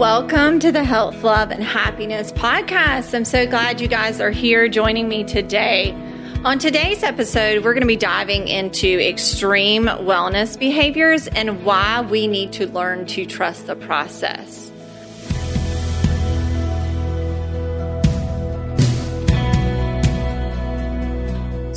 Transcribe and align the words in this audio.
Welcome 0.00 0.60
to 0.60 0.72
the 0.72 0.82
Health, 0.82 1.22
Love, 1.22 1.50
and 1.50 1.62
Happiness 1.62 2.32
podcast. 2.32 3.12
I'm 3.14 3.26
so 3.26 3.46
glad 3.46 3.82
you 3.82 3.86
guys 3.86 4.18
are 4.18 4.30
here 4.30 4.66
joining 4.66 5.10
me 5.10 5.24
today. 5.24 5.92
On 6.42 6.58
today's 6.58 7.02
episode, 7.02 7.62
we're 7.62 7.74
going 7.74 7.82
to 7.82 7.86
be 7.86 7.96
diving 7.96 8.48
into 8.48 8.98
extreme 8.98 9.84
wellness 9.84 10.58
behaviors 10.58 11.26
and 11.26 11.66
why 11.66 12.00
we 12.00 12.28
need 12.28 12.50
to 12.54 12.66
learn 12.68 13.04
to 13.08 13.26
trust 13.26 13.66
the 13.66 13.76
process. 13.76 14.72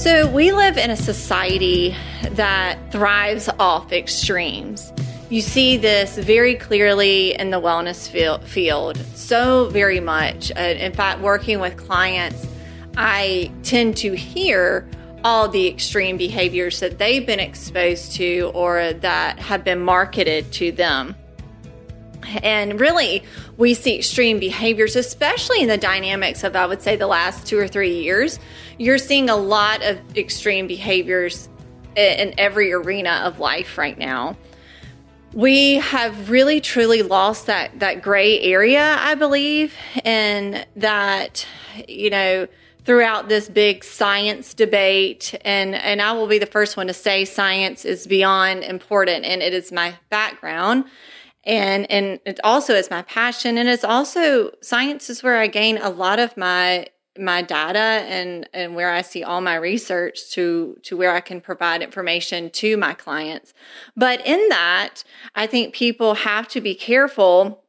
So, 0.02 0.31
we 0.31 0.53
live 0.53 0.77
in 0.77 0.91
a 0.91 0.95
society 0.95 1.94
that 2.31 2.80
thrives 2.89 3.49
off 3.59 3.91
extremes. 3.91 4.94
You 5.33 5.41
see 5.41 5.77
this 5.77 6.15
very 6.15 6.53
clearly 6.53 7.33
in 7.33 7.49
the 7.49 7.59
wellness 7.59 8.07
field, 8.07 8.97
so 9.15 9.67
very 9.69 9.99
much. 9.99 10.51
Uh, 10.55 10.59
in 10.59 10.93
fact, 10.93 11.21
working 11.21 11.59
with 11.59 11.75
clients, 11.75 12.47
I 12.97 13.51
tend 13.63 13.97
to 13.97 14.15
hear 14.15 14.88
all 15.23 15.49
the 15.49 15.67
extreme 15.67 16.17
behaviors 16.17 16.79
that 16.81 16.99
they've 16.99 17.25
been 17.25 17.39
exposed 17.39 18.11
to 18.17 18.51
or 18.53 18.93
that 18.93 19.39
have 19.39 19.63
been 19.63 19.79
marketed 19.79 20.51
to 20.51 20.71
them. 20.71 21.15
And 22.43 22.80
really, 22.80 23.23
we 23.58 23.73
see 23.73 23.97
extreme 23.97 24.38
behaviors, 24.38 24.95
especially 24.95 25.63
in 25.63 25.67
the 25.67 25.80
dynamics 25.80 26.43
of, 26.43 26.55
I 26.55 26.67
would 26.67 26.83
say, 26.83 26.95
the 26.95 27.08
last 27.08 27.47
two 27.47 27.58
or 27.58 27.67
three 27.67 28.03
years. 28.03 28.38
You're 28.77 28.99
seeing 28.99 29.31
a 29.31 29.36
lot 29.36 29.81
of 29.81 29.97
extreme 30.15 30.67
behaviors 30.67 31.49
in 31.95 32.36
every 32.38 32.71
arena 32.71 33.23
of 33.25 33.39
life 33.39 33.80
right 33.80 33.97
now 33.97 34.38
we 35.34 35.76
have 35.76 36.30
really 36.30 36.62
truly 36.62 37.02
lost 37.02 37.48
that 37.48 37.80
that 37.80 38.02
gray 38.02 38.39
area 38.42 38.95
i 39.00 39.16
believe 39.16 39.73
and 40.06 40.66
that 40.76 41.45
you 41.88 42.09
know 42.09 42.48
throughout 42.86 43.30
this 43.30 43.50
big 43.50 43.84
science 43.84 44.54
debate 44.54 45.34
and 45.44 45.76
and 45.76 46.02
i 46.02 46.11
will 46.11 46.28
be 46.28 46.38
the 46.38 46.45
first 46.45 46.78
one 46.78 46.88
to 46.88 46.94
say 46.94 47.26
science 47.26 47.84
is 47.84 48.06
beyond 48.06 48.64
important 48.64 49.26
and 49.26 49.42
it 49.42 49.54
is 49.54 49.72
my 49.72 49.95
background 50.09 50.86
and 51.45 51.89
and 51.92 52.20
it 52.26 52.39
also 52.44 52.73
is 52.76 52.89
my 52.89 53.02
passion 53.04 53.58
and 53.58 53.67
it's 53.67 53.84
also 53.84 54.52
science 54.61 55.09
is 55.09 55.23
where 55.23 55.38
i 55.38 55.48
gain 55.48 55.78
a 55.78 55.89
lot 55.89 56.20
of 56.20 56.36
my 56.38 56.86
my 57.17 57.42
data 57.42 57.80
and 57.80 58.50
and 58.53 58.75
where 58.75 58.92
I 58.92 59.02
see 59.02 59.23
all 59.23 59.42
my 59.42 59.56
research 59.56 60.31
to 60.31 60.78
to 60.83 60.97
where 60.97 61.14
I 61.14 61.22
can 61.22 61.42
provide 61.42 61.81
information 61.81 62.50
to 62.52 62.78
my 62.78 62.94
clients. 62.94 63.53
But 63.95 64.25
in 64.25 64.50
that, 64.50 65.03
I 65.36 65.47
think 65.47 65.73
people 65.73 66.16
have 66.16 66.47
to 66.50 66.61
be 66.61 66.75
careful 66.75 67.62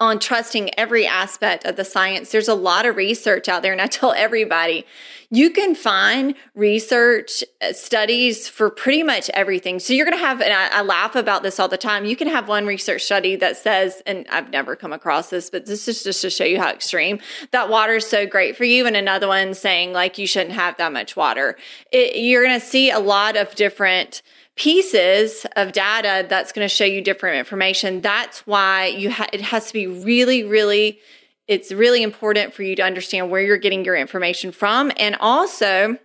on 0.00 0.18
trusting 0.18 0.78
every 0.78 1.06
aspect 1.06 1.64
of 1.64 1.76
the 1.76 1.84
science. 1.84 2.30
There's 2.30 2.48
a 2.48 2.54
lot 2.54 2.86
of 2.86 2.96
research 2.96 3.48
out 3.48 3.62
there, 3.62 3.72
and 3.72 3.80
I 3.80 3.86
tell 3.88 4.12
everybody 4.12 4.86
you 5.30 5.50
can 5.50 5.74
find 5.74 6.34
research 6.54 7.42
uh, 7.60 7.72
studies 7.72 8.48
for 8.48 8.70
pretty 8.70 9.02
much 9.02 9.30
everything. 9.30 9.80
So 9.80 9.92
you're 9.92 10.06
going 10.06 10.16
to 10.16 10.24
have, 10.24 10.40
and 10.40 10.52
I, 10.52 10.78
I, 10.78 10.82
laugh 10.82 11.16
about 11.16 11.42
this 11.42 11.58
all 11.58 11.66
the 11.66 11.76
time. 11.76 12.04
You 12.04 12.14
can 12.14 12.28
have 12.28 12.46
one 12.46 12.66
research 12.66 13.02
study 13.02 13.34
that 13.36 13.56
says, 13.56 14.00
and 14.06 14.26
I've 14.30 14.50
never 14.50 14.76
come 14.76 14.92
across 14.92 15.30
this, 15.30 15.50
but 15.50 15.66
this 15.66 15.88
is 15.88 16.04
just 16.04 16.22
to 16.22 16.30
show 16.30 16.44
you 16.44 16.60
how 16.60 16.70
extreme 16.70 17.18
that 17.50 17.68
water 17.68 17.94
is 17.94 18.06
so 18.06 18.26
great 18.26 18.56
for 18.56 18.64
you, 18.64 18.86
and 18.86 18.96
another 18.96 19.26
one 19.26 19.54
saying 19.54 19.92
like 19.92 20.18
you 20.18 20.26
shouldn't 20.26 20.54
have 20.54 20.76
that 20.76 20.92
much 20.92 21.16
water. 21.16 21.56
It, 21.90 22.16
you're 22.16 22.44
going 22.44 22.60
to 22.60 22.64
see 22.64 22.90
a 22.90 23.00
lot 23.00 23.36
of 23.36 23.54
different 23.56 24.22
pieces 24.56 25.46
of 25.56 25.72
data 25.72 26.26
that's 26.28 26.52
going 26.52 26.64
to 26.64 26.72
show 26.72 26.84
you 26.84 27.00
different 27.00 27.38
information. 27.38 28.00
That's 28.00 28.46
why 28.46 28.86
you 28.86 29.10
ha- 29.10 29.28
it 29.32 29.40
has 29.40 29.66
to 29.68 29.72
be 29.72 29.86
really, 29.86 30.44
really. 30.44 31.00
It's 31.46 31.72
really 31.72 32.02
important 32.02 32.54
for 32.54 32.62
you 32.62 32.74
to 32.76 32.82
understand 32.82 33.30
where 33.30 33.42
you're 33.42 33.58
getting 33.58 33.84
your 33.84 33.96
information 33.96 34.52
from, 34.52 34.92
and 34.96 35.16
also 35.20 35.98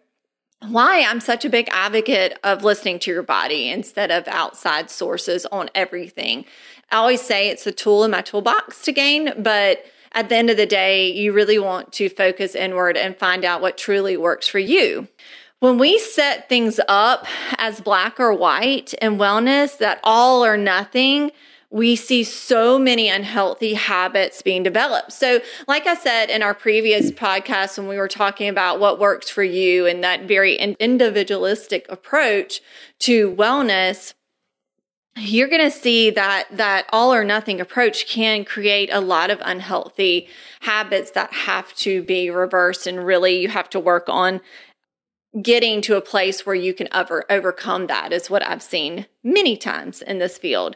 why 0.68 1.06
I'm 1.08 1.22
such 1.22 1.46
a 1.46 1.50
big 1.50 1.70
advocate 1.72 2.38
of 2.44 2.64
listening 2.66 3.00
to 3.00 3.12
your 3.12 3.24
body 3.24 3.70
instead 3.70 4.12
of 4.12 4.28
outside 4.28 4.90
sources 4.90 5.46
on 5.46 5.70
everything. 5.74 6.44
I 6.92 6.98
always 6.98 7.22
say 7.22 7.50
it's 7.50 7.66
a 7.66 7.72
tool 7.72 8.04
in 8.04 8.12
my 8.12 8.22
toolbox 8.22 8.82
to 8.84 8.92
gain, 8.92 9.32
but 9.42 9.86
at 10.12 10.28
the 10.28 10.36
end 10.36 10.50
of 10.50 10.58
the 10.58 10.66
day, 10.66 11.12
you 11.12 11.32
really 11.32 11.60
want 11.60 11.94
to 11.94 12.10
focus 12.10 12.56
inward 12.56 12.98
and 12.98 13.16
find 13.16 13.46
out 13.46 13.62
what 13.62 13.78
truly 13.78 14.18
works 14.18 14.48
for 14.48 14.60
you. 14.60 15.08
When 15.60 15.78
we 15.78 16.00
set 16.00 16.48
things 16.48 16.80
up 16.88 17.26
as 17.58 17.82
black 17.82 18.18
or 18.18 18.34
white 18.34 18.94
in 19.02 19.18
wellness, 19.18 19.78
that 19.80 20.00
all 20.06 20.46
or 20.46 20.56
nothing, 20.56 21.32
we 21.70 21.98
see 21.98 22.24
so 22.24 22.80
many 22.80 23.10
unhealthy 23.10 23.74
habits 23.74 24.42
being 24.42 24.64
developed. 24.64 25.12
So, 25.12 25.42
like 25.68 25.86
I 25.86 25.96
said 25.96 26.30
in 26.30 26.42
our 26.42 26.54
previous 26.54 27.12
podcast, 27.12 27.78
when 27.78 27.90
we 27.90 27.98
were 27.98 28.08
talking 28.08 28.48
about 28.48 28.80
what 28.80 29.00
works 29.00 29.30
for 29.30 29.44
you 29.44 29.86
and 29.86 30.02
that 30.02 30.24
very 30.24 30.56
individualistic 30.56 31.86
approach 31.90 32.62
to 33.00 33.36
wellness, 33.36 34.14
you're 35.18 35.50
going 35.50 35.70
to 35.70 35.78
see 35.78 36.10
that 36.12 36.48
that 36.52 36.86
all 36.92 37.14
or 37.14 37.26
nothing 37.26 37.60
approach 37.60 38.08
can 38.08 38.46
create 38.46 38.90
a 38.94 39.02
lot 39.02 39.30
of 39.30 39.42
unhealthy 39.44 40.30
habits 40.62 41.12
that 41.12 41.34
have 41.34 41.74
to 41.76 42.02
be 42.04 42.30
reversed 42.30 42.88
and 42.88 43.06
really 43.06 43.42
you 43.42 43.50
have 43.50 43.70
to 43.70 43.80
work 43.80 44.08
on 44.08 44.40
getting 45.42 45.82
to 45.82 45.96
a 45.96 46.02
place 46.02 46.46
where 46.46 46.56
you 46.56 46.74
can 46.74 46.88
over, 46.94 47.26
overcome 47.30 47.88
that 47.88 48.12
is 48.12 48.30
what 48.30 48.46
I've 48.46 48.64
seen 48.64 49.06
many 49.24 49.56
times 49.58 50.02
in 50.02 50.20
this 50.20 50.38
field. 50.38 50.76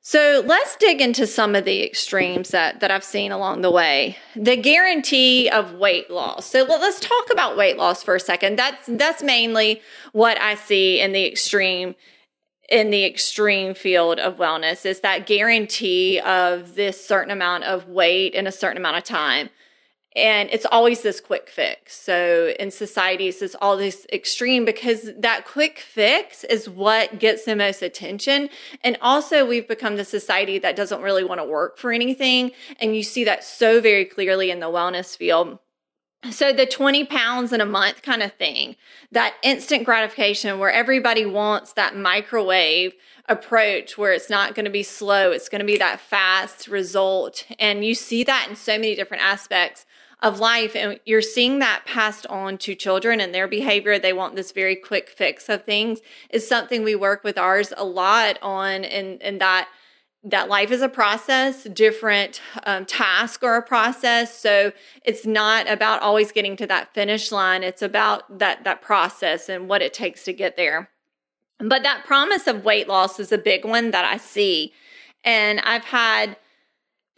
So 0.00 0.42
let's 0.46 0.76
dig 0.76 1.00
into 1.00 1.26
some 1.26 1.54
of 1.54 1.64
the 1.64 1.84
extremes 1.84 2.50
that, 2.50 2.80
that 2.80 2.90
I've 2.90 3.04
seen 3.04 3.32
along 3.32 3.62
the 3.62 3.70
way. 3.70 4.16
The 4.36 4.56
guarantee 4.56 5.50
of 5.50 5.74
weight 5.74 6.10
loss. 6.10 6.46
So 6.46 6.62
let's 6.62 7.00
talk 7.00 7.26
about 7.32 7.56
weight 7.56 7.76
loss 7.76 8.02
for 8.02 8.14
a 8.14 8.20
second. 8.20 8.58
That's 8.58 8.86
that's 8.86 9.22
mainly 9.22 9.82
what 10.12 10.40
I 10.40 10.54
see 10.54 11.00
in 11.00 11.12
the 11.12 11.26
extreme 11.26 11.96
in 12.68 12.90
the 12.90 13.04
extreme 13.04 13.74
field 13.74 14.18
of 14.18 14.36
wellness 14.36 14.86
is 14.86 15.00
that 15.00 15.26
guarantee 15.26 16.20
of 16.20 16.74
this 16.74 17.04
certain 17.04 17.30
amount 17.30 17.64
of 17.64 17.88
weight 17.88 18.34
in 18.34 18.46
a 18.46 18.52
certain 18.52 18.76
amount 18.76 18.98
of 18.98 19.04
time 19.04 19.48
and 20.18 20.48
it's 20.50 20.66
always 20.66 21.02
this 21.02 21.20
quick 21.20 21.48
fix. 21.48 21.98
So 21.98 22.52
in 22.58 22.70
societies, 22.70 23.40
it's 23.40 23.56
all 23.60 23.76
this 23.76 24.06
extreme 24.12 24.64
because 24.64 25.10
that 25.16 25.46
quick 25.46 25.78
fix 25.78 26.44
is 26.44 26.68
what 26.68 27.18
gets 27.18 27.44
the 27.44 27.56
most 27.56 27.82
attention. 27.82 28.50
And 28.82 28.98
also, 29.00 29.46
we've 29.46 29.68
become 29.68 29.96
the 29.96 30.04
society 30.04 30.58
that 30.58 30.76
doesn't 30.76 31.02
really 31.02 31.24
want 31.24 31.40
to 31.40 31.44
work 31.44 31.78
for 31.78 31.92
anything. 31.92 32.50
And 32.80 32.96
you 32.96 33.02
see 33.02 33.24
that 33.24 33.44
so 33.44 33.80
very 33.80 34.04
clearly 34.04 34.50
in 34.50 34.60
the 34.60 34.66
wellness 34.66 35.16
field. 35.16 35.58
So 36.30 36.52
the 36.52 36.66
20 36.66 37.04
pounds 37.04 37.52
in 37.52 37.60
a 37.60 37.66
month 37.66 38.02
kind 38.02 38.24
of 38.24 38.32
thing, 38.32 38.74
that 39.12 39.34
instant 39.42 39.84
gratification 39.84 40.58
where 40.58 40.70
everybody 40.70 41.24
wants 41.24 41.74
that 41.74 41.96
microwave 41.96 42.92
approach 43.28 43.96
where 43.96 44.12
it's 44.12 44.28
not 44.28 44.56
going 44.56 44.64
to 44.64 44.70
be 44.70 44.82
slow, 44.82 45.30
it's 45.30 45.48
going 45.48 45.60
to 45.60 45.66
be 45.66 45.78
that 45.78 46.00
fast 46.00 46.66
result. 46.66 47.46
And 47.60 47.84
you 47.84 47.94
see 47.94 48.24
that 48.24 48.48
in 48.48 48.56
so 48.56 48.72
many 48.72 48.96
different 48.96 49.22
aspects 49.22 49.86
of 50.20 50.40
life 50.40 50.74
and 50.74 50.98
you're 51.04 51.22
seeing 51.22 51.60
that 51.60 51.84
passed 51.86 52.26
on 52.26 52.58
to 52.58 52.74
children 52.74 53.20
and 53.20 53.34
their 53.34 53.46
behavior. 53.46 53.98
They 53.98 54.12
want 54.12 54.34
this 54.34 54.50
very 54.50 54.74
quick 54.74 55.08
fix 55.08 55.48
of 55.48 55.64
things 55.64 56.00
is 56.30 56.46
something 56.46 56.82
we 56.82 56.96
work 56.96 57.22
with 57.22 57.38
ours 57.38 57.72
a 57.76 57.84
lot 57.84 58.38
on 58.42 58.84
and 58.84 59.22
and 59.22 59.40
that 59.40 59.68
that 60.24 60.48
life 60.48 60.72
is 60.72 60.82
a 60.82 60.88
process 60.88 61.62
different 61.64 62.40
um, 62.64 62.84
tasks 62.84 63.44
are 63.44 63.56
a 63.56 63.62
process. 63.62 64.36
So 64.36 64.72
it's 65.04 65.24
not 65.24 65.70
about 65.70 66.02
always 66.02 66.32
getting 66.32 66.56
to 66.56 66.66
that 66.66 66.92
finish 66.92 67.30
line. 67.30 67.62
It's 67.62 67.82
about 67.82 68.40
that 68.40 68.64
that 68.64 68.82
process 68.82 69.48
and 69.48 69.68
what 69.68 69.82
it 69.82 69.94
takes 69.94 70.24
to 70.24 70.32
get 70.32 70.56
there. 70.56 70.90
But 71.60 71.84
that 71.84 72.04
promise 72.04 72.48
of 72.48 72.64
weight 72.64 72.88
loss 72.88 73.20
is 73.20 73.30
a 73.30 73.38
big 73.38 73.64
one 73.64 73.92
that 73.92 74.04
i 74.04 74.16
see. 74.16 74.72
And 75.22 75.60
i've 75.60 75.84
had 75.84 76.36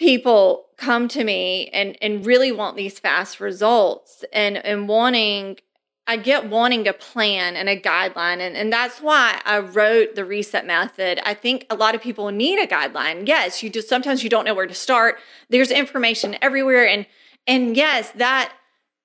people 0.00 0.64
come 0.78 1.06
to 1.06 1.22
me 1.22 1.68
and 1.74 1.96
and 2.00 2.26
really 2.26 2.50
want 2.50 2.74
these 2.74 2.98
fast 2.98 3.38
results 3.38 4.24
and 4.32 4.56
and 4.56 4.88
wanting 4.88 5.58
I 6.06 6.16
get 6.16 6.48
wanting 6.48 6.88
a 6.88 6.92
plan 6.94 7.54
and 7.54 7.68
a 7.68 7.78
guideline 7.78 8.38
and, 8.40 8.56
and 8.56 8.72
that's 8.72 9.00
why 9.00 9.40
I 9.44 9.58
wrote 9.60 10.16
the 10.16 10.24
reset 10.24 10.66
method. 10.66 11.20
I 11.24 11.34
think 11.34 11.66
a 11.70 11.76
lot 11.76 11.94
of 11.94 12.00
people 12.00 12.28
need 12.32 12.58
a 12.58 12.66
guideline. 12.66 13.28
Yes, 13.28 13.62
you 13.62 13.70
just 13.70 13.88
sometimes 13.88 14.24
you 14.24 14.30
don't 14.30 14.46
know 14.46 14.54
where 14.54 14.66
to 14.66 14.74
start. 14.74 15.18
There's 15.50 15.70
information 15.70 16.36
everywhere 16.40 16.88
and 16.88 17.06
and 17.46 17.76
yes, 17.76 18.10
that 18.12 18.52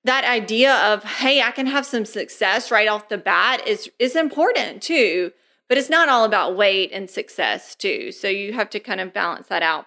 that 0.04 0.24
idea 0.24 0.74
of 0.74 1.04
hey, 1.04 1.42
I 1.42 1.50
can 1.50 1.66
have 1.66 1.84
some 1.84 2.06
success 2.06 2.70
right 2.70 2.88
off 2.88 3.10
the 3.10 3.18
bat 3.18 3.66
is 3.68 3.90
is 3.98 4.16
important 4.16 4.82
too. 4.82 5.32
But 5.68 5.78
it's 5.78 5.90
not 5.90 6.08
all 6.08 6.24
about 6.24 6.56
weight 6.56 6.90
and 6.92 7.10
success 7.10 7.74
too. 7.74 8.12
So 8.12 8.28
you 8.28 8.52
have 8.52 8.70
to 8.70 8.80
kind 8.80 9.00
of 9.00 9.12
balance 9.12 9.48
that 9.48 9.64
out. 9.64 9.86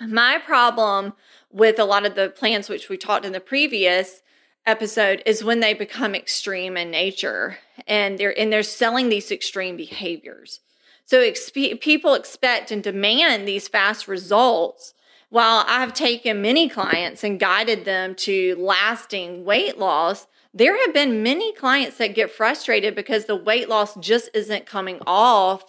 My 0.00 0.38
problem 0.44 1.14
with 1.50 1.78
a 1.78 1.84
lot 1.84 2.04
of 2.04 2.14
the 2.14 2.28
plans, 2.28 2.68
which 2.68 2.88
we 2.88 2.96
talked 2.96 3.24
in 3.24 3.32
the 3.32 3.40
previous 3.40 4.22
episode, 4.66 5.22
is 5.24 5.44
when 5.44 5.60
they 5.60 5.74
become 5.74 6.14
extreme 6.14 6.76
in 6.76 6.90
nature 6.90 7.58
and 7.86 8.18
they're 8.18 8.38
and 8.38 8.52
they're 8.52 8.62
selling 8.62 9.08
these 9.08 9.30
extreme 9.30 9.76
behaviors. 9.76 10.60
So 11.04 11.20
exp- 11.20 11.80
people 11.80 12.14
expect 12.14 12.70
and 12.70 12.82
demand 12.82 13.46
these 13.46 13.68
fast 13.68 14.08
results 14.08 14.94
while 15.34 15.64
I've 15.66 15.92
taken 15.92 16.42
many 16.42 16.68
clients 16.68 17.24
and 17.24 17.40
guided 17.40 17.84
them 17.84 18.14
to 18.16 18.54
lasting 18.56 19.44
weight 19.44 19.78
loss, 19.78 20.28
there 20.54 20.78
have 20.86 20.94
been 20.94 21.24
many 21.24 21.52
clients 21.54 21.98
that 21.98 22.14
get 22.14 22.30
frustrated 22.30 22.94
because 22.94 23.24
the 23.24 23.34
weight 23.34 23.68
loss 23.68 23.96
just 23.96 24.30
isn't 24.32 24.64
coming 24.64 25.00
off 25.08 25.64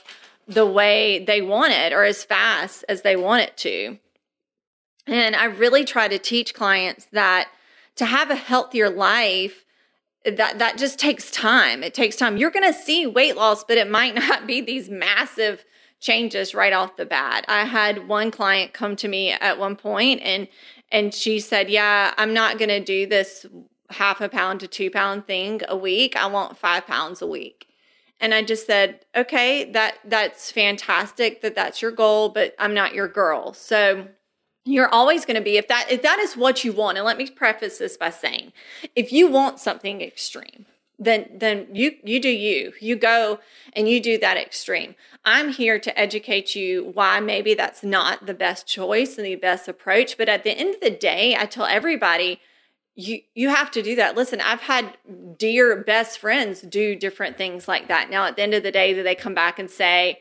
the 0.47 0.67
way 0.67 1.25
they 1.25 1.41
want 1.41 1.73
it 1.73 1.93
or 1.93 2.03
as 2.03 2.23
fast 2.23 2.85
as 2.87 3.01
they 3.01 3.15
want 3.15 3.41
it 3.41 3.57
to. 3.57 3.97
And 5.07 5.35
I 5.35 5.45
really 5.45 5.85
try 5.85 6.07
to 6.07 6.17
teach 6.17 6.53
clients 6.53 7.05
that 7.11 7.49
to 7.95 8.05
have 8.05 8.29
a 8.29 8.35
healthier 8.35 8.89
life, 8.89 9.65
that 10.25 10.59
that 10.59 10.77
just 10.77 10.97
takes 10.99 11.29
time. 11.29 11.83
It 11.83 11.93
takes 11.93 12.15
time. 12.15 12.37
You're 12.37 12.51
going 12.51 12.71
to 12.71 12.77
see 12.77 13.05
weight 13.05 13.35
loss, 13.35 13.63
but 13.63 13.77
it 13.77 13.89
might 13.89 14.15
not 14.27 14.47
be 14.47 14.61
these 14.61 14.89
massive 14.89 15.63
changes 15.99 16.53
right 16.53 16.73
off 16.73 16.97
the 16.97 17.05
bat. 17.05 17.45
I 17.47 17.65
had 17.65 18.07
one 18.07 18.31
client 18.31 18.73
come 18.73 18.95
to 18.97 19.07
me 19.07 19.31
at 19.31 19.57
one 19.57 19.75
point 19.75 20.21
and 20.21 20.47
and 20.91 21.13
she 21.13 21.39
said, 21.39 21.69
"Yeah, 21.69 22.13
I'm 22.17 22.33
not 22.33 22.57
going 22.57 22.69
to 22.69 22.79
do 22.79 23.07
this 23.07 23.45
half 23.91 24.21
a 24.21 24.29
pound 24.29 24.59
to 24.61 24.67
2 24.67 24.89
pound 24.91 25.25
thing 25.27 25.61
a 25.67 25.77
week. 25.77 26.15
I 26.15 26.27
want 26.27 26.57
5 26.57 26.85
pounds 26.85 27.21
a 27.21 27.27
week." 27.27 27.67
And 28.19 28.33
I 28.33 28.43
just 28.43 28.65
said, 28.65 29.05
"Okay, 29.15 29.71
that 29.71 29.97
that's 30.05 30.51
fantastic 30.51 31.41
that 31.41 31.55
that's 31.55 31.81
your 31.81 31.91
goal, 31.91 32.29
but 32.29 32.55
I'm 32.59 32.73
not 32.73 32.93
your 32.93 33.07
girl." 33.07 33.53
So 33.53 34.07
you're 34.65 34.89
always 34.89 35.25
going 35.25 35.35
to 35.35 35.43
be 35.43 35.57
if 35.57 35.67
that 35.67 35.87
if 35.89 36.01
that 36.01 36.19
is 36.19 36.35
what 36.35 36.63
you 36.63 36.73
want 36.73 36.97
and 36.97 37.05
let 37.05 37.17
me 37.17 37.29
preface 37.29 37.77
this 37.77 37.97
by 37.97 38.09
saying 38.09 38.51
if 38.95 39.11
you 39.13 39.27
want 39.27 39.59
something 39.59 40.01
extreme 40.01 40.65
then 40.99 41.27
then 41.33 41.67
you 41.73 41.95
you 42.03 42.21
do 42.21 42.29
you. 42.29 42.73
You 42.79 42.95
go 42.95 43.39
and 43.73 43.89
you 43.89 43.99
do 43.99 44.17
that 44.19 44.37
extreme. 44.37 44.95
I'm 45.23 45.49
here 45.49 45.79
to 45.79 45.99
educate 45.99 46.55
you 46.55 46.91
why 46.93 47.19
maybe 47.19 47.53
that's 47.53 47.83
not 47.83 48.25
the 48.25 48.33
best 48.33 48.67
choice 48.67 49.17
and 49.17 49.25
the 49.25 49.35
best 49.35 49.67
approach 49.67 50.17
but 50.17 50.29
at 50.29 50.43
the 50.43 50.51
end 50.51 50.75
of 50.75 50.81
the 50.81 50.91
day 50.91 51.35
i 51.37 51.45
tell 51.45 51.65
everybody 51.65 52.39
you 52.95 53.21
you 53.33 53.49
have 53.49 53.71
to 53.71 53.81
do 53.81 53.95
that. 53.95 54.15
Listen 54.15 54.39
i've 54.41 54.61
had 54.61 54.97
dear 55.37 55.75
best 55.83 56.19
friends 56.19 56.61
do 56.61 56.95
different 56.95 57.37
things 57.37 57.67
like 57.67 57.87
that. 57.87 58.09
Now 58.09 58.25
at 58.25 58.35
the 58.35 58.43
end 58.43 58.53
of 58.53 58.63
the 58.63 58.71
day 58.71 58.93
that 58.93 59.03
they 59.03 59.15
come 59.15 59.33
back 59.33 59.59
and 59.59 59.69
say 59.69 60.19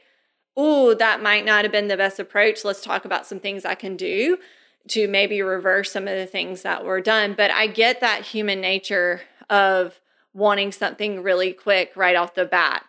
oh 0.57 0.95
that 0.95 1.23
might 1.23 1.45
not 1.45 1.65
have 1.65 1.73
been 1.73 1.89
the 1.89 1.97
best 1.97 2.19
approach 2.19 2.65
let's 2.65 2.83
talk 2.83 3.05
about 3.05 3.27
some 3.27 3.41
things 3.41 3.65
i 3.65 3.75
can 3.75 3.97
do 3.97 4.39
to 4.87 5.09
maybe 5.09 5.41
reverse 5.41 5.91
some 5.91 6.07
of 6.07 6.17
the 6.17 6.27
things 6.27 6.63
that 6.63 6.85
were 6.85 7.01
done 7.01 7.35
but 7.37 7.51
i 7.51 7.67
get 7.67 8.01
that 8.01 8.23
human 8.23 8.61
nature 8.61 9.21
of 9.51 10.01
wanting 10.35 10.73
something 10.73 11.23
really 11.23 11.53
quick 11.53 11.93
right 11.97 12.17
off 12.17 12.35
the 12.35 12.45
bat. 12.45 12.85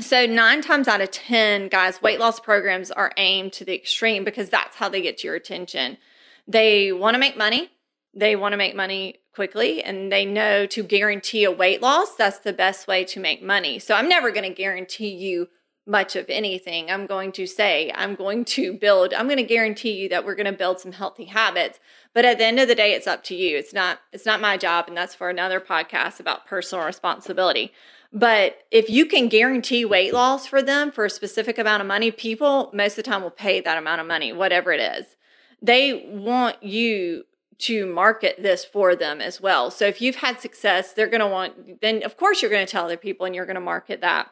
So, 0.00 0.24
nine 0.24 0.62
times 0.62 0.86
out 0.86 1.00
of 1.00 1.10
10, 1.10 1.68
guys, 1.68 2.00
weight 2.00 2.20
loss 2.20 2.38
programs 2.38 2.92
are 2.92 3.10
aimed 3.16 3.52
to 3.54 3.64
the 3.64 3.74
extreme 3.74 4.22
because 4.22 4.48
that's 4.48 4.76
how 4.76 4.88
they 4.88 5.02
get 5.02 5.24
your 5.24 5.34
attention. 5.34 5.98
They 6.46 6.92
want 6.92 7.14
to 7.14 7.18
make 7.18 7.36
money, 7.36 7.70
they 8.14 8.36
want 8.36 8.52
to 8.52 8.56
make 8.56 8.76
money 8.76 9.16
quickly, 9.34 9.82
and 9.82 10.12
they 10.12 10.24
know 10.24 10.66
to 10.66 10.84
guarantee 10.84 11.42
a 11.42 11.50
weight 11.50 11.82
loss, 11.82 12.14
that's 12.14 12.38
the 12.38 12.52
best 12.52 12.86
way 12.86 13.04
to 13.06 13.18
make 13.18 13.42
money. 13.42 13.80
So, 13.80 13.94
I'm 13.96 14.08
never 14.08 14.30
going 14.30 14.48
to 14.48 14.54
guarantee 14.54 15.12
you 15.12 15.48
much 15.90 16.14
of 16.14 16.26
anything. 16.28 16.90
I'm 16.90 17.06
going 17.06 17.32
to 17.32 17.46
say, 17.46 17.90
I'm 17.94 18.14
going 18.14 18.44
to 18.46 18.72
build, 18.72 19.12
I'm 19.12 19.26
going 19.26 19.38
to 19.38 19.42
guarantee 19.42 19.92
you 19.92 20.08
that 20.10 20.24
we're 20.24 20.36
going 20.36 20.46
to 20.46 20.52
build 20.52 20.78
some 20.78 20.92
healthy 20.92 21.24
habits. 21.24 21.80
But 22.14 22.24
at 22.24 22.38
the 22.38 22.44
end 22.44 22.60
of 22.60 22.68
the 22.68 22.76
day, 22.76 22.92
it's 22.92 23.08
up 23.08 23.24
to 23.24 23.34
you. 23.34 23.58
It's 23.58 23.74
not, 23.74 23.98
it's 24.12 24.24
not 24.24 24.40
my 24.40 24.56
job. 24.56 24.86
And 24.86 24.96
that's 24.96 25.14
for 25.14 25.28
another 25.28 25.60
podcast 25.60 26.20
about 26.20 26.46
personal 26.46 26.84
responsibility. 26.86 27.72
But 28.12 28.58
if 28.70 28.88
you 28.88 29.04
can 29.04 29.28
guarantee 29.28 29.84
weight 29.84 30.14
loss 30.14 30.46
for 30.46 30.62
them 30.62 30.92
for 30.92 31.04
a 31.04 31.10
specific 31.10 31.58
amount 31.58 31.80
of 31.80 31.88
money, 31.88 32.10
people 32.10 32.70
most 32.72 32.92
of 32.92 33.04
the 33.04 33.10
time 33.10 33.22
will 33.22 33.30
pay 33.30 33.60
that 33.60 33.78
amount 33.78 34.00
of 34.00 34.06
money, 34.06 34.32
whatever 34.32 34.72
it 34.72 34.80
is. 34.80 35.16
They 35.60 36.08
want 36.08 36.62
you 36.62 37.24
to 37.58 37.86
market 37.86 38.42
this 38.42 38.64
for 38.64 38.96
them 38.96 39.20
as 39.20 39.40
well. 39.40 39.70
So 39.70 39.86
if 39.86 40.00
you've 40.00 40.16
had 40.16 40.40
success, 40.40 40.92
they're 40.92 41.08
going 41.08 41.20
to 41.20 41.26
want, 41.26 41.80
then 41.82 42.02
of 42.04 42.16
course 42.16 42.40
you're 42.40 42.50
going 42.50 42.64
to 42.64 42.70
tell 42.70 42.84
other 42.84 42.96
people 42.96 43.26
and 43.26 43.34
you're 43.34 43.44
going 43.44 43.56
to 43.56 43.60
market 43.60 44.00
that. 44.00 44.30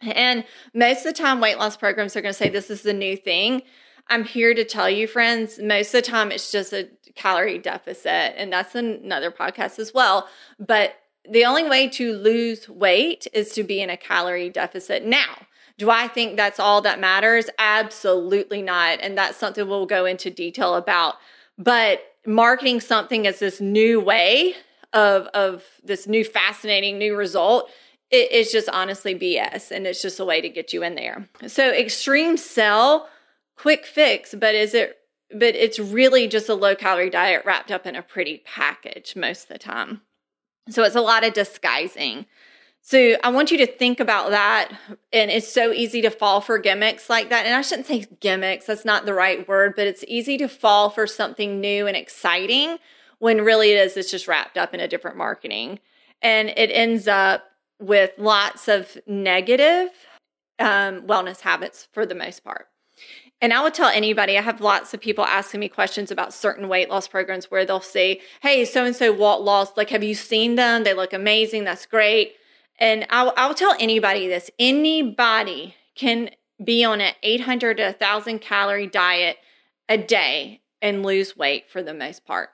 And 0.00 0.44
most 0.74 0.98
of 0.98 1.14
the 1.14 1.22
time, 1.22 1.40
weight 1.40 1.58
loss 1.58 1.76
programs 1.76 2.16
are 2.16 2.20
going 2.20 2.32
to 2.32 2.38
say 2.38 2.48
this 2.48 2.70
is 2.70 2.82
the 2.82 2.92
new 2.92 3.16
thing. 3.16 3.62
I'm 4.08 4.24
here 4.24 4.54
to 4.54 4.64
tell 4.64 4.88
you, 4.88 5.06
friends, 5.08 5.58
most 5.58 5.88
of 5.94 6.04
the 6.04 6.10
time 6.10 6.30
it's 6.30 6.52
just 6.52 6.72
a 6.72 6.88
calorie 7.14 7.58
deficit. 7.58 8.34
And 8.36 8.52
that's 8.52 8.74
another 8.74 9.30
podcast 9.30 9.78
as 9.78 9.92
well. 9.92 10.28
But 10.58 10.96
the 11.28 11.44
only 11.44 11.68
way 11.68 11.88
to 11.88 12.12
lose 12.12 12.68
weight 12.68 13.26
is 13.32 13.52
to 13.54 13.64
be 13.64 13.80
in 13.80 13.90
a 13.90 13.96
calorie 13.96 14.50
deficit. 14.50 15.04
Now, 15.04 15.46
do 15.78 15.90
I 15.90 16.08
think 16.08 16.36
that's 16.36 16.60
all 16.60 16.80
that 16.82 17.00
matters? 17.00 17.50
Absolutely 17.58 18.62
not. 18.62 19.00
And 19.00 19.18
that's 19.18 19.36
something 19.36 19.68
we'll 19.68 19.86
go 19.86 20.04
into 20.04 20.30
detail 20.30 20.74
about. 20.74 21.16
But 21.58 22.00
marketing 22.26 22.80
something 22.80 23.26
as 23.26 23.40
this 23.40 23.60
new 23.60 24.00
way 24.00 24.54
of, 24.92 25.26
of 25.28 25.64
this 25.84 26.06
new 26.06 26.24
fascinating 26.24 26.98
new 26.98 27.16
result 27.16 27.70
it, 28.10 28.28
it's 28.30 28.52
just 28.52 28.68
honestly 28.68 29.14
BS 29.14 29.70
and 29.70 29.86
it's 29.86 30.02
just 30.02 30.20
a 30.20 30.24
way 30.24 30.40
to 30.40 30.48
get 30.48 30.72
you 30.72 30.82
in 30.82 30.94
there. 30.94 31.28
So 31.46 31.70
extreme 31.70 32.36
sell, 32.36 33.08
quick 33.56 33.86
fix, 33.86 34.34
but 34.34 34.54
is 34.54 34.74
it 34.74 34.96
but 35.30 35.56
it's 35.56 35.80
really 35.80 36.28
just 36.28 36.48
a 36.48 36.54
low 36.54 36.76
calorie 36.76 37.10
diet 37.10 37.44
wrapped 37.44 37.72
up 37.72 37.84
in 37.84 37.96
a 37.96 38.02
pretty 38.02 38.42
package 38.46 39.16
most 39.16 39.44
of 39.44 39.48
the 39.48 39.58
time. 39.58 40.02
So 40.68 40.84
it's 40.84 40.94
a 40.94 41.00
lot 41.00 41.24
of 41.24 41.32
disguising. 41.32 42.26
So 42.80 43.16
I 43.24 43.30
want 43.30 43.50
you 43.50 43.58
to 43.58 43.66
think 43.66 43.98
about 43.98 44.30
that. 44.30 44.70
And 45.12 45.28
it's 45.30 45.52
so 45.52 45.72
easy 45.72 46.00
to 46.02 46.10
fall 46.10 46.40
for 46.40 46.58
gimmicks 46.58 47.10
like 47.10 47.30
that. 47.30 47.44
And 47.44 47.56
I 47.56 47.62
shouldn't 47.62 47.88
say 47.88 48.06
gimmicks, 48.20 48.66
that's 48.66 48.84
not 48.84 49.04
the 49.04 49.14
right 49.14 49.46
word, 49.48 49.74
but 49.74 49.88
it's 49.88 50.04
easy 50.06 50.38
to 50.38 50.48
fall 50.48 50.90
for 50.90 51.06
something 51.06 51.60
new 51.60 51.88
and 51.88 51.96
exciting 51.96 52.78
when 53.18 53.42
really 53.42 53.72
it 53.72 53.78
is, 53.78 53.96
it's 53.96 54.10
just 54.10 54.28
wrapped 54.28 54.56
up 54.56 54.74
in 54.74 54.80
a 54.80 54.86
different 54.86 55.16
marketing. 55.16 55.80
And 56.22 56.50
it 56.50 56.70
ends 56.70 57.08
up 57.08 57.44
with 57.80 58.12
lots 58.18 58.68
of 58.68 58.96
negative 59.06 59.90
um, 60.58 61.02
wellness 61.02 61.40
habits 61.40 61.86
for 61.92 62.06
the 62.06 62.14
most 62.14 62.44
part. 62.44 62.68
And 63.42 63.52
I 63.52 63.62
would 63.62 63.74
tell 63.74 63.90
anybody, 63.90 64.38
I 64.38 64.40
have 64.40 64.62
lots 64.62 64.94
of 64.94 65.00
people 65.00 65.24
asking 65.24 65.60
me 65.60 65.68
questions 65.68 66.10
about 66.10 66.32
certain 66.32 66.68
weight 66.68 66.88
loss 66.88 67.06
programs 67.06 67.50
where 67.50 67.66
they'll 67.66 67.80
say, 67.80 68.20
Hey, 68.40 68.64
so 68.64 68.84
and 68.84 68.96
so 68.96 69.12
what 69.12 69.42
lost? 69.42 69.76
Like, 69.76 69.90
have 69.90 70.02
you 70.02 70.14
seen 70.14 70.54
them? 70.54 70.84
They 70.84 70.94
look 70.94 71.12
amazing. 71.12 71.64
That's 71.64 71.84
great. 71.84 72.34
And 72.78 73.06
I'll, 73.10 73.34
I'll 73.36 73.54
tell 73.54 73.74
anybody 73.78 74.26
this 74.26 74.50
anybody 74.58 75.74
can 75.94 76.30
be 76.62 76.84
on 76.84 77.02
an 77.02 77.12
800 77.22 77.76
to 77.76 77.84
1,000 77.84 78.38
calorie 78.38 78.86
diet 78.86 79.36
a 79.88 79.98
day 79.98 80.62
and 80.80 81.04
lose 81.04 81.36
weight 81.36 81.70
for 81.70 81.82
the 81.82 81.94
most 81.94 82.24
part 82.24 82.50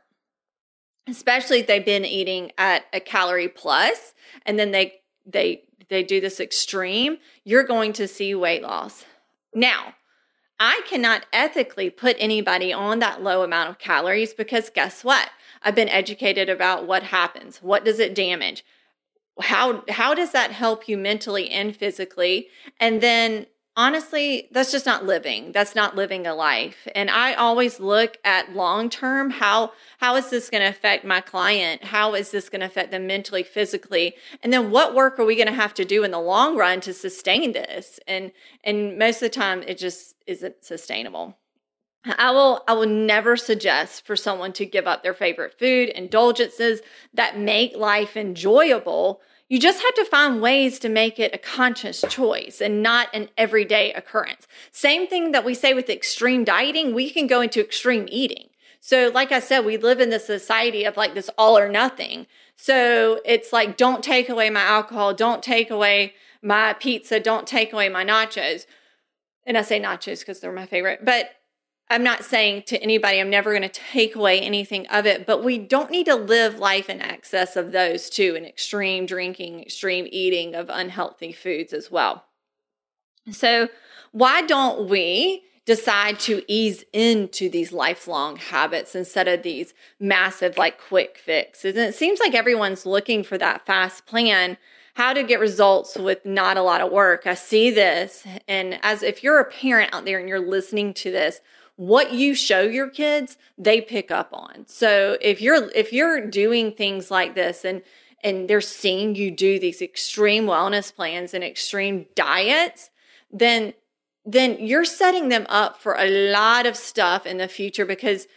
especially 1.09 1.61
if 1.61 1.67
they've 1.67 1.85
been 1.85 2.05
eating 2.05 2.53
at 2.59 2.85
a 2.93 3.01
calorie 3.01 3.49
plus 3.49 4.15
and 4.47 4.59
then 4.59 4.71
they 4.71 4.95
they 5.27 5.65
they 5.89 6.03
do 6.03 6.21
this 6.21 6.41
extreme, 6.41 7.19
you're 7.45 7.65
going 7.65 7.93
to 7.95 8.09
see 8.09 8.35
weight 8.35 8.63
loss. 8.63 9.05
Now, 9.55 9.95
I 10.59 10.81
cannot 10.87 11.27
ethically 11.33 11.91
put 11.91 12.17
anybody 12.19 12.73
on 12.73 13.01
that 13.01 13.23
low 13.23 13.43
amount 13.43 13.71
of 13.71 13.79
calories 13.79 14.33
because 14.33 14.71
guess 14.71 15.03
what? 15.05 15.31
I've 15.63 15.75
been 15.75 15.89
educated 15.89 16.49
about 16.49 16.87
what 16.87 17.03
happens. 17.03 17.59
What 17.59 17.85
does 17.85 17.99
it 17.99 18.15
damage? 18.15 18.65
How 19.41 19.83
how 19.89 20.15
does 20.15 20.33
that 20.33 20.53
help 20.53 20.89
you 20.89 20.97
mentally 20.97 21.51
and 21.51 21.75
physically? 21.75 22.49
And 22.79 23.01
then 23.01 23.47
honestly 23.77 24.49
that's 24.51 24.73
just 24.73 24.87
not 24.87 25.05
living. 25.05 25.53
That's 25.53 25.75
not 25.75 25.97
living 25.97 26.27
a 26.27 26.35
life. 26.35 26.87
And 26.95 27.11
i 27.11 27.35
always 27.35 27.81
look 27.81 28.19
at 28.25 28.55
long 28.55 28.91
term 28.91 29.31
how 29.31 29.73
how 29.99 30.17
is 30.17 30.31
this 30.31 30.51
going 30.51 30.63
to 30.63 30.69
affect 30.69 31.05
my 31.05 31.21
client? 31.21 31.85
How 31.85 32.15
is 32.15 32.31
this 32.31 32.49
going 32.49 32.61
to 32.61 32.67
affect 32.67 32.91
them 32.91 33.07
mentally 33.07 33.43
physically? 33.43 34.15
And 34.43 34.53
then 34.53 34.71
what 34.71 34.95
work 34.95 35.19
are 35.19 35.25
we 35.25 35.37
going 35.37 35.49
to 35.49 35.55
have 35.55 35.75
to 35.75 35.85
do 35.85 36.05
in 36.05 36.11
the 36.11 36.21
long 36.21 36.57
run 36.57 36.81
to 36.83 36.93
sustain 36.93 37.53
this? 37.53 37.99
And 38.07 38.33
and 38.65 38.99
most 38.99 39.17
of 39.17 39.31
the 39.31 39.31
time 39.31 39.63
it 39.63 39.79
just 39.79 40.17
isn't 40.27 40.65
sustainable. 40.65 41.37
I 42.05 42.33
will 42.33 42.65
I 42.67 42.73
will 42.73 42.87
never 42.87 43.37
suggest 43.37 44.05
for 44.05 44.17
someone 44.17 44.53
to 44.55 44.67
give 44.67 44.87
up 44.87 45.03
their 45.03 45.15
favorite 45.15 45.59
food, 45.59 45.89
indulgences 45.89 46.81
that 47.15 47.39
make 47.39 47.77
life 47.77 48.17
enjoyable 48.17 49.21
you 49.49 49.59
just 49.59 49.83
have 49.83 49.95
to 49.95 50.05
find 50.05 50.41
ways 50.41 50.79
to 50.79 50.89
make 50.89 51.19
it 51.19 51.35
a 51.35 51.39
conscious 51.39 52.03
choice 52.09 52.61
and 52.61 52.83
not 52.83 53.09
an 53.13 53.29
everyday 53.37 53.93
occurrence. 53.93 54.47
Same 54.71 55.07
thing 55.07 55.33
that 55.33 55.45
we 55.45 55.55
say 55.55 55.75
with 55.75 55.91
extreme 55.91 56.45
dieting, 56.45 56.95
we 56.95 57.11
can 57.11 57.27
go 57.27 57.41
into 57.41 57.61
extreme 57.61 58.07
eating. 58.11 58.49
So, 58.81 59.11
like 59.15 59.31
I 59.31 59.39
said, 59.39 59.65
we 59.65 59.77
live 59.77 60.01
in 60.01 60.11
this 60.11 60.27
society 60.27 60.85
of 60.85 60.97
like 60.97 61.15
this 61.15 61.31
all 61.39 61.57
or 61.57 61.69
nothing. 61.69 62.27
So, 62.57 63.21
it's 63.25 63.53
like, 63.53 63.77
don't 63.77 64.03
take 64.03 64.29
away 64.29 64.51
my 64.51 64.63
alcohol, 64.63 65.15
don't 65.15 65.43
take 65.43 65.71
away 65.71 66.15
my 66.43 66.73
pizza, 66.73 67.21
don't 67.21 67.47
take 67.47 67.73
away 67.73 67.89
my 67.89 68.05
nachos. 68.05 68.67
And 69.47 69.57
I 69.57 69.63
say 69.63 69.81
nachos 69.81 70.21
because 70.21 70.41
they're 70.41 70.53
my 70.53 70.67
favorite, 70.67 71.05
but 71.05 71.31
I'm 71.93 72.03
not 72.03 72.25
saying 72.25 72.63
to 72.69 72.83
anybody, 72.83 73.21
I'm 73.21 73.29
never 73.29 73.51
going 73.51 73.69
to 73.69 73.69
take 73.69 74.17
away 74.17 74.41
anything 74.41 74.87
of 74.87 75.05
it, 75.05 75.27
but 75.27 75.45
we 75.45 75.59
don't 75.59 75.91
need 75.91 76.07
to 76.07 76.15
live 76.15 76.59
life 76.59 76.89
in 76.89 77.03
excess 77.03 77.55
of 77.55 77.71
those 77.71 78.09
too, 78.09 78.35
and 78.35 78.47
extreme 78.47 79.05
drinking, 79.05 79.61
extreme 79.61 80.09
eating 80.11 80.55
of 80.55 80.71
unhealthy 80.71 81.33
foods 81.33 81.75
as 81.75 81.91
well. 81.91 82.25
So, 83.31 83.69
why 84.11 84.41
don't 84.41 84.89
we 84.89 85.45
decide 85.67 86.19
to 86.21 86.43
ease 86.49 86.85
into 86.95 87.51
these 87.51 87.73
lifelong 87.73 88.37
habits 88.37 88.95
instead 88.95 89.29
of 89.29 89.43
these 89.43 89.75
massive, 90.01 90.57
like 90.57 90.81
quick 90.81 91.19
fixes. 91.19 91.77
And 91.77 91.87
it 91.87 91.95
seems 91.95 92.19
like 92.19 92.35
everyone's 92.35 92.85
looking 92.85 93.23
for 93.23 93.39
that 93.39 93.65
fast 93.65 94.07
plan, 94.07 94.57
how 94.95 95.13
to 95.13 95.23
get 95.23 95.39
results 95.41 95.97
with 95.97 96.25
not 96.25 96.57
a 96.57 96.63
lot 96.63 96.81
of 96.81 96.91
work. 96.91 97.27
I 97.27 97.35
see 97.35 97.71
this. 97.71 98.27
And 98.49 98.81
as 98.83 99.03
if 99.03 99.23
you're 99.23 99.39
a 99.39 99.51
parent 99.51 99.95
out 99.95 100.05
there 100.05 100.19
and 100.19 100.29
you're 100.29 100.41
listening 100.41 100.95
to 100.95 101.13
this, 101.13 101.41
what 101.77 102.13
you 102.13 102.35
show 102.35 102.63
your 102.63 102.89
kids, 102.89 103.37
they 103.59 103.81
pick 103.81 104.11
up 104.11 104.31
on. 104.33 104.67
So 104.67 105.17
if 105.21 105.41
you're 105.41 105.71
if 105.75 105.93
you're 105.93 106.27
doing 106.27 106.73
things 106.73 107.11
like 107.11 107.35
this 107.35 107.65
and 107.65 107.83
and 108.23 108.49
they're 108.49 108.61
seeing 108.61 109.15
you 109.15 109.31
do 109.31 109.59
these 109.59 109.83
extreme 109.83 110.45
wellness 110.47 110.95
plans 110.95 111.35
and 111.35 111.43
extreme 111.43 112.07
diets, 112.15 112.91
then 113.31 113.75
then 114.25 114.59
you're 114.61 114.85
setting 114.85 115.29
them 115.29 115.47
up 115.49 115.81
for 115.81 115.97
a 115.97 116.31
lot 116.31 116.67
of 116.67 116.77
stuff 116.77 117.27
in 117.27 117.39
the 117.39 117.49
future 117.49 117.85
because 117.85 118.29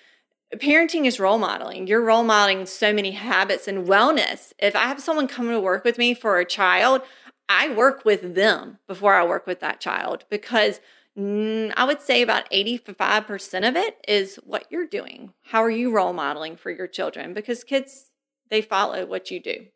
parenting 0.55 1.05
is 1.05 1.19
role 1.19 1.37
modeling. 1.37 1.85
You're 1.85 2.01
role 2.01 2.23
modeling 2.23 2.65
so 2.65 2.91
many 2.91 3.11
habits 3.11 3.67
and 3.67 3.87
wellness. 3.87 4.53
If 4.57 4.75
I 4.75 4.87
have 4.87 5.01
someone 5.01 5.27
come 5.27 5.49
to 5.49 5.59
work 5.59 5.83
with 5.83 5.97
me 5.97 6.13
for 6.13 6.39
a 6.39 6.45
child, 6.45 7.01
I 7.47 7.71
work 7.73 8.05
with 8.05 8.35
them 8.35 8.79
before 8.87 9.13
I 9.13 9.23
work 9.25 9.45
with 9.45 9.59
that 9.59 9.79
child 9.79 10.25
because 10.29 10.79
Mm, 11.17 11.73
I 11.77 11.85
would 11.85 12.01
say 12.01 12.21
about 12.21 12.49
85% 12.51 13.67
of 13.67 13.75
it 13.75 13.97
is 14.07 14.35
what 14.43 14.65
you're 14.69 14.87
doing. 14.87 15.31
How 15.43 15.63
are 15.63 15.69
you 15.69 15.91
role 15.91 16.11
modeling 16.11 16.57
for 16.57 16.71
your 16.71 16.87
children? 16.87 17.33
Because 17.33 17.63
kids, 17.63 18.11
they 18.49 18.61
follow 18.61 19.05
what 19.05 19.31
you 19.31 19.39
do. 19.39 19.67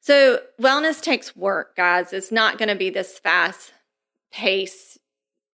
So, 0.00 0.40
wellness 0.60 1.02
takes 1.02 1.36
work, 1.36 1.76
guys. 1.76 2.12
It's 2.12 2.32
not 2.32 2.56
going 2.56 2.68
to 2.68 2.76
be 2.76 2.88
this 2.88 3.18
fast 3.18 3.72
pace 4.32 4.98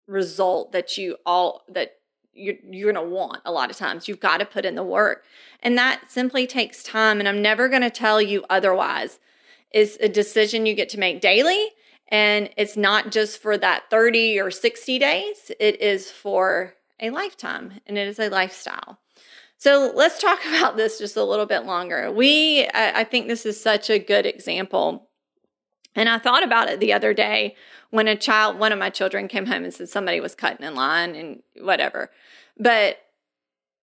result 0.07 0.73
that 0.73 0.97
you 0.97 1.15
all 1.25 1.63
that 1.69 1.93
you're, 2.33 2.55
you're 2.69 2.91
going 2.91 3.05
to 3.05 3.15
want 3.15 3.41
a 3.45 3.51
lot 3.51 3.69
of 3.69 3.77
times. 3.77 4.07
You've 4.07 4.19
got 4.19 4.39
to 4.39 4.45
put 4.45 4.65
in 4.65 4.75
the 4.75 4.83
work. 4.83 5.23
And 5.61 5.77
that 5.77 6.11
simply 6.11 6.47
takes 6.47 6.83
time. 6.83 7.19
And 7.19 7.27
I'm 7.27 7.41
never 7.41 7.69
going 7.69 7.83
to 7.83 7.89
tell 7.89 8.21
you 8.21 8.43
otherwise. 8.49 9.19
It's 9.71 9.97
a 10.01 10.09
decision 10.09 10.65
you 10.65 10.73
get 10.73 10.89
to 10.89 10.99
make 10.99 11.21
daily. 11.21 11.71
And 12.09 12.49
it's 12.57 12.77
not 12.77 13.11
just 13.11 13.41
for 13.41 13.57
that 13.57 13.89
30 13.89 14.39
or 14.39 14.51
60 14.51 14.99
days, 14.99 15.51
it 15.59 15.81
is 15.81 16.11
for 16.11 16.75
a 16.99 17.09
lifetime 17.09 17.79
and 17.87 17.97
it 17.97 18.07
is 18.07 18.19
a 18.19 18.29
lifestyle. 18.29 18.99
So 19.57 19.91
let's 19.95 20.19
talk 20.19 20.39
about 20.47 20.77
this 20.77 20.99
just 20.99 21.15
a 21.15 21.23
little 21.23 21.45
bit 21.45 21.65
longer. 21.65 22.11
We, 22.11 22.67
I 22.73 23.03
think 23.03 23.27
this 23.27 23.45
is 23.45 23.59
such 23.59 23.89
a 23.89 23.99
good 23.99 24.25
example. 24.25 25.09
And 25.95 26.09
I 26.09 26.19
thought 26.19 26.43
about 26.43 26.69
it 26.69 26.79
the 26.79 26.93
other 26.93 27.13
day 27.13 27.55
when 27.89 28.07
a 28.07 28.15
child, 28.15 28.57
one 28.57 28.71
of 28.71 28.79
my 28.79 28.89
children 28.89 29.27
came 29.27 29.45
home 29.45 29.63
and 29.63 29.73
said 29.73 29.87
somebody 29.87 30.19
was 30.19 30.35
cutting 30.35 30.65
in 30.65 30.75
line 30.75 31.15
and 31.15 31.43
whatever. 31.61 32.09
But 32.59 32.97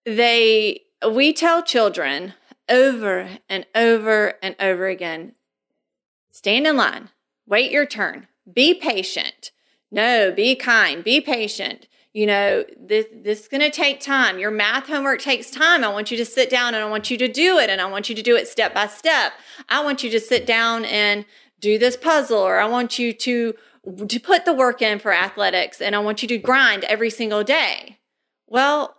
they, 0.05 0.83
we 1.09 1.33
tell 1.33 1.63
children 1.63 2.35
over 2.69 3.29
and 3.49 3.67
over 3.75 4.35
and 4.43 4.57
over 4.61 4.87
again 4.87 5.35
stand 6.31 6.67
in 6.67 6.77
line, 6.77 7.11
wait 7.51 7.71
your 7.71 7.85
turn, 7.85 8.29
be 8.51 8.73
patient. 8.73 9.51
No, 9.91 10.31
be 10.31 10.55
kind, 10.55 11.05
be 11.05 11.21
patient. 11.21 11.89
You 12.13 12.27
know, 12.27 12.65
this, 12.79 13.07
this 13.13 13.43
is 13.43 13.49
going 13.49 13.61
to 13.61 13.71
take 13.71 14.01
time. 14.01 14.39
Your 14.39 14.51
math 14.51 14.87
homework 14.87 15.21
takes 15.21 15.51
time. 15.51 15.85
I 15.85 15.89
want 15.89 16.11
you 16.11 16.17
to 16.17 16.25
sit 16.25 16.49
down 16.49 16.75
and 16.75 16.83
I 16.83 16.89
want 16.89 17.11
you 17.11 17.19
to 17.19 17.29
do 17.29 17.59
it 17.59 17.69
and 17.69 17.81
I 17.81 17.87
want 17.87 18.09
you 18.09 18.15
to 18.15 18.23
do 18.23 18.37
it 18.37 18.49
step 18.49 18.75
by 18.75 18.87
step. 18.87 19.33
I 19.69 19.85
want 19.85 20.03
you 20.03 20.11
to 20.11 20.21
sit 20.21 20.47
down 20.47 20.85
and 20.87 21.25
do 21.61 21.79
this 21.79 21.97
puzzle 21.97 22.39
or 22.39 22.59
I 22.59 22.67
want 22.67 22.99
you 22.99 23.13
to 23.13 23.55
to 24.09 24.21
put 24.21 24.45
the 24.45 24.53
work 24.53 24.83
in 24.83 24.99
for 24.99 25.13
athletics 25.13 25.81
and 25.81 25.97
I 25.97 26.01
want 26.01 26.21
you 26.21 26.29
to 26.29 26.39
grind 26.39 26.85
every 26.85 27.11
single 27.11 27.43
day. 27.43 27.99
Well, 28.47 28.97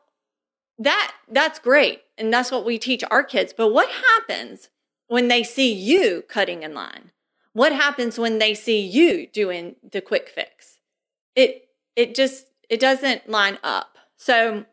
that 0.79 1.13
that's 1.29 1.59
great 1.59 2.01
and 2.17 2.33
that's 2.33 2.51
what 2.51 2.65
we 2.65 2.79
teach 2.79 3.03
our 3.11 3.23
kids. 3.23 3.53
But 3.55 3.73
what 3.73 3.89
happens 3.89 4.69
when 5.07 5.27
they 5.27 5.43
see 5.43 5.71
you 5.71 6.23
cutting 6.27 6.63
in 6.63 6.73
line? 6.73 7.11
What 7.53 7.73
happens 7.73 8.17
when 8.17 8.39
they 8.39 8.53
see 8.53 8.79
you 8.79 9.27
doing 9.27 9.75
the 9.89 10.01
quick 10.01 10.29
fix? 10.29 10.79
It 11.35 11.69
it 11.95 12.15
just 12.15 12.45
it 12.69 12.79
doesn't 12.79 13.29
line 13.29 13.57
up. 13.63 13.97
So 14.17 14.65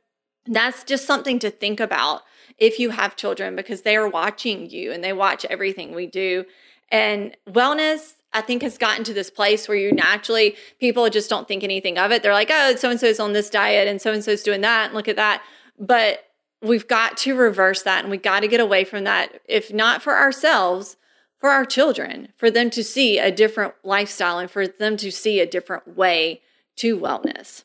that's 0.47 0.85
just 0.85 1.07
something 1.07 1.39
to 1.41 1.51
think 1.51 1.81
about 1.81 2.23
if 2.57 2.79
you 2.79 2.91
have 2.91 3.17
children 3.17 3.57
because 3.57 3.83
they 3.83 3.97
are 3.97 4.09
watching 4.09 4.71
you 4.71 4.93
and 4.93 5.03
they 5.03 5.13
watch 5.13 5.45
everything 5.47 5.95
we 5.95 6.07
do. 6.07 6.45
And 6.91 7.37
wellness 7.49 8.15
I 8.33 8.43
think 8.43 8.63
has 8.63 8.77
gotten 8.77 9.05
to 9.05 9.15
this 9.15 9.31
place 9.31 9.69
where 9.69 9.77
you 9.77 9.91
naturally 9.93 10.57
people 10.79 11.09
just 11.09 11.31
don't 11.31 11.49
think 11.49 11.65
anything 11.65 11.99
of 11.99 12.13
it. 12.13 12.23
They're 12.23 12.33
like, 12.33 12.51
oh, 12.53 12.77
so 12.77 12.91
and 12.91 13.01
so's 13.01 13.21
on 13.21 13.33
this 13.33 13.49
diet 13.49 13.89
and 13.89 14.01
so 14.01 14.13
and 14.13 14.23
so's 14.23 14.43
doing 14.43 14.61
that 14.61 14.87
and 14.87 14.95
look 14.95 15.09
at 15.09 15.17
that. 15.17 15.43
But 15.79 16.25
we've 16.61 16.87
got 16.87 17.17
to 17.19 17.35
reverse 17.35 17.83
that 17.83 18.05
and 18.05 18.11
we've 18.11 18.23
got 18.23 18.41
to 18.41 18.49
get 18.49 18.61
away 18.61 18.85
from 18.85 19.05
that, 19.05 19.41
if 19.47 19.73
not 19.73 20.03
for 20.03 20.17
ourselves, 20.17 20.98
for 21.39 21.51
our 21.51 21.65
children, 21.65 22.29
for 22.37 22.51
them 22.51 22.71
to 22.71 22.83
see 22.83 23.19
a 23.19 23.31
different 23.31 23.75
lifestyle 23.85 24.39
and 24.39 24.51
for 24.51 24.67
them 24.67 24.97
to 24.97 25.11
see 25.11 25.41
a 25.41 25.47
different 25.47 25.97
way 25.97 26.43
to 26.77 26.99
wellness. 26.99 27.65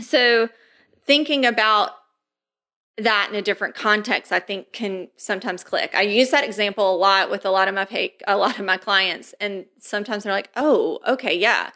So, 0.00 0.48
thinking 1.06 1.46
about 1.46 1.92
that 2.98 3.28
in 3.30 3.36
a 3.36 3.40
different 3.40 3.74
context 3.74 4.30
i 4.30 4.38
think 4.38 4.72
can 4.72 5.08
sometimes 5.16 5.64
click. 5.64 5.94
I 5.94 6.02
use 6.02 6.30
that 6.30 6.44
example 6.44 6.94
a 6.94 6.98
lot 6.98 7.30
with 7.30 7.46
a 7.46 7.50
lot 7.50 7.66
of 7.66 7.74
my 7.74 7.86
pay, 7.86 8.14
a 8.28 8.36
lot 8.36 8.58
of 8.58 8.66
my 8.66 8.76
clients 8.76 9.34
and 9.40 9.64
sometimes 9.78 10.24
they're 10.24 10.32
like 10.32 10.50
oh 10.54 10.98
okay 11.06 11.34
yeah 11.34 11.70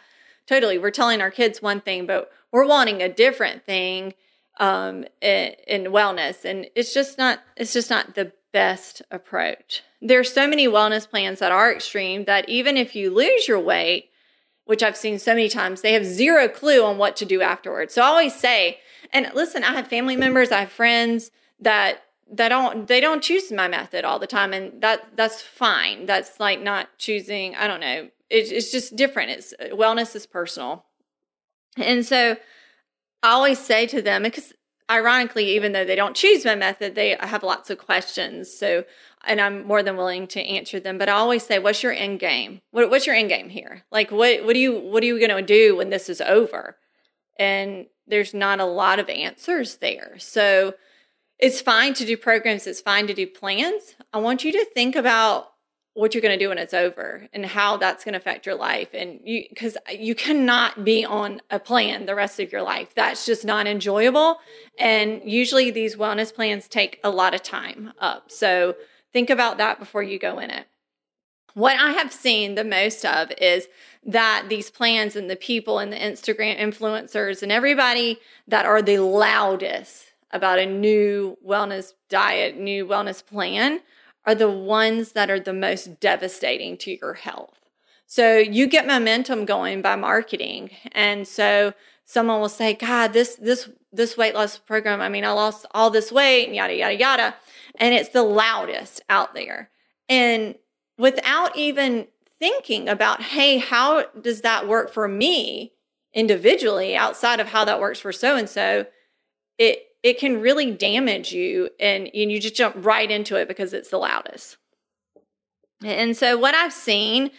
totally. 0.46 0.76
We're 0.76 0.90
telling 0.90 1.22
our 1.22 1.30
kids 1.30 1.62
one 1.62 1.80
thing 1.80 2.04
but 2.04 2.30
we're 2.52 2.66
wanting 2.66 3.00
a 3.00 3.08
different 3.08 3.64
thing 3.64 4.12
um, 4.58 5.04
in, 5.20 5.54
in 5.66 5.84
wellness. 5.84 6.44
And 6.44 6.66
it's 6.74 6.94
just 6.94 7.18
not 7.18 7.40
it's 7.56 7.72
just 7.72 7.90
not 7.90 8.14
the 8.14 8.32
best 8.54 9.02
approach. 9.10 9.82
There's 10.00 10.32
so 10.32 10.46
many 10.46 10.66
wellness 10.68 11.10
plans 11.10 11.40
that 11.40 11.52
are 11.52 11.72
extreme 11.72 12.24
that 12.24 12.48
even 12.48 12.76
if 12.78 12.94
you 12.94 13.10
lose 13.10 13.46
your 13.46 13.60
weight 13.60 14.10
which 14.66 14.82
i've 14.82 14.96
seen 14.96 15.18
so 15.18 15.32
many 15.34 15.50
times 15.50 15.82
they 15.82 15.92
have 15.92 16.06
zero 16.06 16.48
clue 16.48 16.82
on 16.82 16.96
what 16.96 17.16
to 17.16 17.26
do 17.26 17.42
afterwards. 17.42 17.92
So 17.92 18.00
i 18.00 18.06
always 18.06 18.34
say 18.34 18.78
and 19.12 19.30
listen, 19.34 19.62
I 19.62 19.72
have 19.72 19.86
family 19.88 20.16
members, 20.16 20.50
I 20.50 20.60
have 20.60 20.72
friends 20.72 21.30
that 21.60 22.02
that 22.32 22.48
don't 22.48 22.88
they 22.88 23.00
don't 23.00 23.22
choose 23.22 23.52
my 23.52 23.68
method 23.68 24.04
all 24.04 24.18
the 24.18 24.26
time 24.26 24.54
and 24.54 24.80
that 24.80 25.16
that's 25.16 25.42
fine. 25.42 26.06
That's 26.06 26.40
like 26.40 26.60
not 26.62 26.88
choosing 26.96 27.54
i 27.56 27.66
don't 27.66 27.80
know. 27.80 28.08
It, 28.30 28.50
it's 28.50 28.72
just 28.72 28.96
different. 28.96 29.30
It's 29.30 29.52
wellness 29.72 30.16
is 30.16 30.26
personal. 30.26 30.86
And 31.76 32.06
so 32.06 32.36
i 33.22 33.30
always 33.30 33.58
say 33.58 33.86
to 33.88 34.00
them 34.00 34.22
because 34.22 34.52
ironically 34.90 35.54
even 35.56 35.72
though 35.72 35.84
they 35.84 35.96
don't 35.96 36.16
choose 36.16 36.44
my 36.44 36.54
method 36.54 36.94
they 36.94 37.16
have 37.20 37.42
lots 37.42 37.70
of 37.70 37.78
questions. 37.78 38.52
So 38.52 38.84
and 39.26 39.40
i'm 39.40 39.66
more 39.66 39.82
than 39.82 39.96
willing 39.96 40.26
to 40.28 40.40
answer 40.40 40.78
them. 40.80 40.98
But 40.98 41.08
i 41.08 41.12
always 41.12 41.44
say 41.44 41.58
what's 41.58 41.82
your 41.82 41.92
end 41.92 42.20
game? 42.20 42.60
What, 42.70 42.90
what's 42.90 43.06
your 43.06 43.16
end 43.16 43.28
game 43.28 43.48
here? 43.48 43.84
Like 43.90 44.10
what 44.10 44.44
what 44.44 44.54
do 44.54 44.60
you 44.60 44.78
what 44.78 45.02
are 45.02 45.06
you 45.06 45.18
going 45.18 45.30
to 45.30 45.42
do 45.42 45.76
when 45.76 45.90
this 45.90 46.08
is 46.08 46.20
over? 46.20 46.76
And 47.38 47.86
there's 48.06 48.34
not 48.34 48.60
a 48.60 48.64
lot 48.64 48.98
of 48.98 49.08
answers 49.08 49.76
there. 49.76 50.14
So 50.18 50.74
it's 51.38 51.60
fine 51.60 51.94
to 51.94 52.04
do 52.04 52.16
programs, 52.16 52.66
it's 52.66 52.80
fine 52.80 53.06
to 53.06 53.14
do 53.14 53.26
plans. 53.26 53.96
I 54.12 54.18
want 54.18 54.44
you 54.44 54.52
to 54.52 54.64
think 54.66 54.94
about 54.96 55.53
what 55.94 56.12
you're 56.12 56.20
going 56.20 56.36
to 56.36 56.44
do 56.44 56.48
when 56.48 56.58
it's 56.58 56.74
over 56.74 57.28
and 57.32 57.46
how 57.46 57.76
that's 57.76 58.04
going 58.04 58.12
to 58.12 58.18
affect 58.18 58.46
your 58.46 58.56
life. 58.56 58.88
And 58.92 59.20
you 59.24 59.44
because 59.48 59.76
you 59.96 60.14
cannot 60.14 60.84
be 60.84 61.04
on 61.04 61.40
a 61.50 61.60
plan 61.60 62.06
the 62.06 62.16
rest 62.16 62.40
of 62.40 62.52
your 62.52 62.62
life. 62.62 62.94
That's 62.94 63.24
just 63.24 63.44
not 63.44 63.66
enjoyable. 63.66 64.38
And 64.78 65.22
usually 65.24 65.70
these 65.70 65.94
wellness 65.96 66.34
plans 66.34 66.68
take 66.68 67.00
a 67.04 67.10
lot 67.10 67.32
of 67.32 67.42
time 67.42 67.92
up. 68.00 68.30
So 68.30 68.74
think 69.12 69.30
about 69.30 69.58
that 69.58 69.78
before 69.78 70.02
you 70.02 70.18
go 70.18 70.40
in 70.40 70.50
it. 70.50 70.66
What 71.54 71.78
I 71.78 71.92
have 71.92 72.12
seen 72.12 72.56
the 72.56 72.64
most 72.64 73.04
of 73.04 73.30
is 73.38 73.68
that 74.04 74.46
these 74.48 74.70
plans 74.70 75.14
and 75.14 75.30
the 75.30 75.36
people 75.36 75.78
and 75.78 75.92
the 75.92 75.96
Instagram 75.96 76.58
influencers 76.58 77.44
and 77.44 77.52
everybody 77.52 78.18
that 78.48 78.66
are 78.66 78.82
the 78.82 78.98
loudest 78.98 80.06
about 80.32 80.58
a 80.58 80.66
new 80.66 81.38
wellness 81.46 81.92
diet, 82.08 82.58
new 82.58 82.84
wellness 82.84 83.24
plan 83.24 83.80
are 84.26 84.34
the 84.34 84.50
ones 84.50 85.12
that 85.12 85.30
are 85.30 85.40
the 85.40 85.52
most 85.52 86.00
devastating 86.00 86.76
to 86.78 86.98
your 86.98 87.14
health. 87.14 87.58
So 88.06 88.36
you 88.36 88.66
get 88.66 88.86
momentum 88.86 89.44
going 89.44 89.82
by 89.82 89.96
marketing. 89.96 90.70
And 90.92 91.26
so 91.26 91.74
someone 92.04 92.40
will 92.40 92.48
say, 92.48 92.74
God, 92.74 93.12
this 93.12 93.36
this 93.36 93.68
this 93.92 94.16
weight 94.16 94.34
loss 94.34 94.58
program, 94.58 95.00
I 95.00 95.08
mean, 95.08 95.24
I 95.24 95.30
lost 95.30 95.66
all 95.72 95.90
this 95.90 96.12
weight 96.12 96.46
and 96.46 96.54
yada 96.54 96.74
yada 96.74 96.94
yada. 96.94 97.34
And 97.76 97.94
it's 97.94 98.10
the 98.10 98.22
loudest 98.22 99.02
out 99.08 99.34
there. 99.34 99.70
And 100.08 100.54
without 100.98 101.56
even 101.56 102.06
thinking 102.38 102.88
about, 102.88 103.22
hey, 103.22 103.58
how 103.58 104.06
does 104.20 104.42
that 104.42 104.68
work 104.68 104.92
for 104.92 105.08
me 105.08 105.72
individually 106.12 106.94
outside 106.94 107.40
of 107.40 107.48
how 107.48 107.64
that 107.64 107.80
works 107.80 107.98
for 107.98 108.12
so 108.12 108.36
and 108.36 108.48
so, 108.48 108.86
it 109.58 109.82
it 110.04 110.18
can 110.18 110.40
really 110.40 110.70
damage 110.70 111.32
you 111.32 111.70
and, 111.80 112.08
and 112.14 112.30
you 112.30 112.38
just 112.38 112.54
jump 112.54 112.76
right 112.78 113.10
into 113.10 113.36
it 113.36 113.48
because 113.48 113.72
it's 113.72 113.88
the 113.88 113.96
loudest. 113.96 114.58
And 115.82 116.16
so 116.16 116.38
what 116.38 116.54
I've 116.54 116.74
seen 116.74 117.30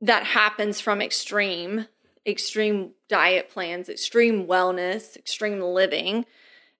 that 0.00 0.24
happens 0.24 0.80
from 0.80 1.02
extreme 1.02 1.86
extreme 2.24 2.92
diet 3.08 3.50
plans, 3.50 3.88
extreme 3.88 4.46
wellness, 4.46 5.16
extreme 5.16 5.60
living 5.60 6.24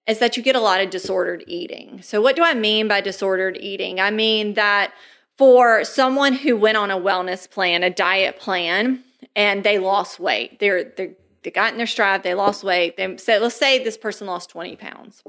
is 0.07 0.19
that 0.19 0.37
you 0.37 0.43
get 0.43 0.55
a 0.55 0.61
lot 0.61 0.79
of 0.79 0.89
disordered 0.89 1.43
eating. 1.47 2.01
So, 2.01 2.21
what 2.21 2.37
do 2.37 2.43
I 2.43 2.53
mean 2.53 2.87
by 2.87 3.01
disordered 3.01 3.57
eating? 3.59 3.99
I 3.99 4.09
mean 4.09 4.53
that 4.53 4.93
for 5.37 5.83
someone 5.83 6.31
who 6.31 6.55
went 6.55 6.77
on 6.77 6.91
a 6.91 6.97
wellness 6.97 7.49
plan, 7.49 7.83
a 7.83 7.89
diet 7.89 8.39
plan, 8.39 9.03
and 9.35 9.65
they 9.65 9.79
lost 9.79 10.17
weight, 10.17 10.59
they're, 10.59 10.85
they're 10.95 11.15
they 11.43 11.51
got 11.51 11.71
in 11.71 11.77
their 11.77 11.87
stride, 11.87 12.23
they 12.23 12.33
lost 12.33 12.63
weight. 12.63 12.97
They 12.97 13.17
so 13.17 13.39
let's 13.39 13.55
say 13.55 13.83
this 13.83 13.97
person 13.97 14.27
lost 14.27 14.49
20 14.49 14.75
pounds, 14.75 15.23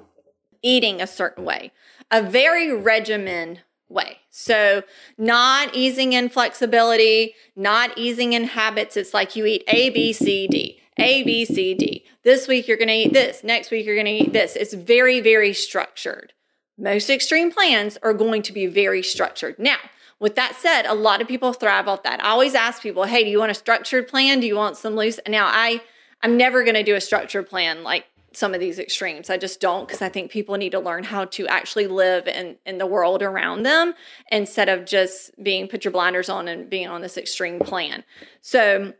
eating 0.62 1.00
a 1.00 1.06
certain 1.06 1.44
way, 1.44 1.72
a 2.10 2.22
very 2.22 2.72
regimen 2.72 3.60
way. 3.88 4.18
So, 4.30 4.82
not 5.16 5.74
easing 5.74 6.12
in 6.12 6.28
flexibility, 6.28 7.34
not 7.54 7.96
easing 7.96 8.32
in 8.32 8.44
habits. 8.44 8.96
It's 8.96 9.14
like 9.14 9.36
you 9.36 9.46
eat 9.46 9.64
A, 9.68 9.90
B, 9.90 10.12
C, 10.12 10.46
D. 10.46 10.80
A, 10.98 11.24
B, 11.24 11.44
C, 11.44 11.74
D. 11.74 12.04
This 12.22 12.46
week 12.46 12.68
you're 12.68 12.76
going 12.76 12.88
to 12.88 12.94
eat 12.94 13.12
this. 13.12 13.42
Next 13.42 13.70
week 13.70 13.84
you're 13.84 13.96
going 13.96 14.06
to 14.06 14.12
eat 14.12 14.32
this. 14.32 14.54
It's 14.56 14.74
very, 14.74 15.20
very 15.20 15.52
structured. 15.52 16.32
Most 16.78 17.10
extreme 17.10 17.50
plans 17.50 17.98
are 18.02 18.14
going 18.14 18.42
to 18.42 18.52
be 18.52 18.66
very 18.66 19.02
structured. 19.02 19.58
Now, 19.58 19.78
with 20.20 20.36
that 20.36 20.54
said, 20.56 20.86
a 20.86 20.94
lot 20.94 21.20
of 21.20 21.28
people 21.28 21.52
thrive 21.52 21.88
off 21.88 22.04
that. 22.04 22.24
I 22.24 22.28
always 22.28 22.54
ask 22.54 22.82
people, 22.82 23.04
"Hey, 23.04 23.24
do 23.24 23.30
you 23.30 23.40
want 23.40 23.50
a 23.50 23.54
structured 23.54 24.08
plan? 24.08 24.40
Do 24.40 24.46
you 24.46 24.56
want 24.56 24.76
some 24.76 24.94
loose?" 24.94 25.18
Now, 25.26 25.46
I 25.46 25.80
I'm 26.24 26.38
never 26.38 26.64
going 26.64 26.74
to 26.74 26.82
do 26.82 26.94
a 26.94 27.00
structured 27.02 27.48
plan 27.48 27.82
like 27.82 28.06
some 28.32 28.54
of 28.54 28.58
these 28.58 28.78
extremes. 28.78 29.28
I 29.28 29.36
just 29.36 29.60
don't 29.60 29.86
because 29.86 30.00
I 30.00 30.08
think 30.08 30.30
people 30.30 30.56
need 30.56 30.72
to 30.72 30.80
learn 30.80 31.04
how 31.04 31.26
to 31.26 31.46
actually 31.48 31.86
live 31.86 32.26
in, 32.26 32.56
in 32.64 32.78
the 32.78 32.86
world 32.86 33.22
around 33.22 33.62
them 33.62 33.92
instead 34.32 34.70
of 34.70 34.86
just 34.86 35.30
being 35.42 35.68
put 35.68 35.84
your 35.84 35.92
blinders 35.92 36.30
on 36.30 36.48
and 36.48 36.70
being 36.70 36.88
on 36.88 37.02
this 37.02 37.18
extreme 37.18 37.60
plan. 37.60 38.04
So 38.40 38.94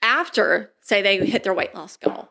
after, 0.00 0.72
say, 0.80 1.02
they 1.02 1.24
hit 1.26 1.44
their 1.44 1.54
weight 1.54 1.74
loss 1.74 1.98
goal, 1.98 2.30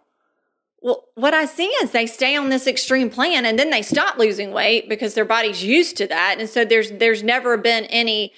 well, 0.82 1.06
what 1.14 1.34
I 1.36 1.46
see 1.46 1.68
is 1.68 1.92
they 1.92 2.08
stay 2.08 2.36
on 2.36 2.50
this 2.50 2.68
extreme 2.68 3.12
plan 3.12 3.46
and 3.46 3.58
then 3.58 3.70
they 3.70 3.82
stop 3.84 4.18
losing 4.18 4.52
weight 4.52 4.90
because 4.90 5.14
their 5.14 5.26
body's 5.26 5.64
used 5.64 5.98
to 5.98 6.08
that. 6.08 6.38
And 6.40 6.50
so 6.50 6.66
there's 6.66 6.92
there's 6.92 7.24
never 7.24 7.58
been 7.58 7.86
any 7.86 8.34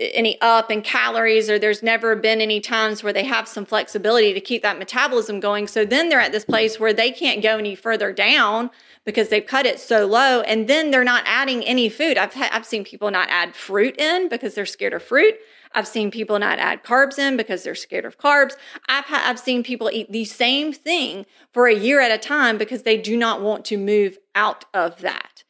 any 0.00 0.40
up 0.40 0.70
in 0.70 0.80
calories 0.82 1.50
or 1.50 1.58
there's 1.58 1.82
never 1.82 2.16
been 2.16 2.40
any 2.40 2.60
times 2.60 3.02
where 3.02 3.12
they 3.12 3.24
have 3.24 3.46
some 3.46 3.66
flexibility 3.66 4.32
to 4.32 4.40
keep 4.40 4.62
that 4.62 4.78
metabolism 4.78 5.40
going. 5.40 5.66
So 5.66 5.84
then 5.84 6.08
they're 6.08 6.20
at 6.20 6.32
this 6.32 6.44
place 6.44 6.80
where 6.80 6.92
they 6.92 7.10
can't 7.10 7.42
go 7.42 7.58
any 7.58 7.74
further 7.74 8.12
down 8.12 8.70
because 9.04 9.28
they've 9.28 9.44
cut 9.44 9.66
it 9.66 9.78
so 9.78 10.06
low 10.06 10.40
and 10.42 10.68
then 10.68 10.90
they're 10.90 11.04
not 11.04 11.22
adding 11.26 11.62
any 11.64 11.88
food. 11.88 12.16
I've 12.16 12.34
ha- 12.34 12.50
i've 12.52 12.66
seen 12.66 12.84
people 12.84 13.10
not 13.10 13.28
add 13.28 13.54
fruit 13.54 13.98
in 13.98 14.28
because 14.28 14.54
they're 14.54 14.66
scared 14.66 14.94
of 14.94 15.02
fruit. 15.02 15.34
I've 15.72 15.86
seen 15.86 16.10
people 16.10 16.38
not 16.38 16.58
add 16.58 16.82
carbs 16.82 17.18
in 17.18 17.36
because 17.36 17.62
they're 17.62 17.74
scared 17.74 18.04
of 18.04 18.18
carbs. 18.18 18.54
I've 18.88 19.04
ha- 19.04 19.24
i've 19.26 19.38
seen 19.38 19.62
people 19.62 19.90
eat 19.92 20.10
the 20.10 20.24
same 20.24 20.72
thing 20.72 21.26
for 21.52 21.66
a 21.66 21.74
year 21.74 22.00
at 22.00 22.10
a 22.10 22.18
time 22.18 22.58
because 22.58 22.82
they 22.82 22.96
do 22.96 23.16
not 23.16 23.42
want 23.42 23.64
to 23.66 23.76
move 23.76 24.18
out 24.34 24.64
of 24.72 25.00
that. 25.00 25.44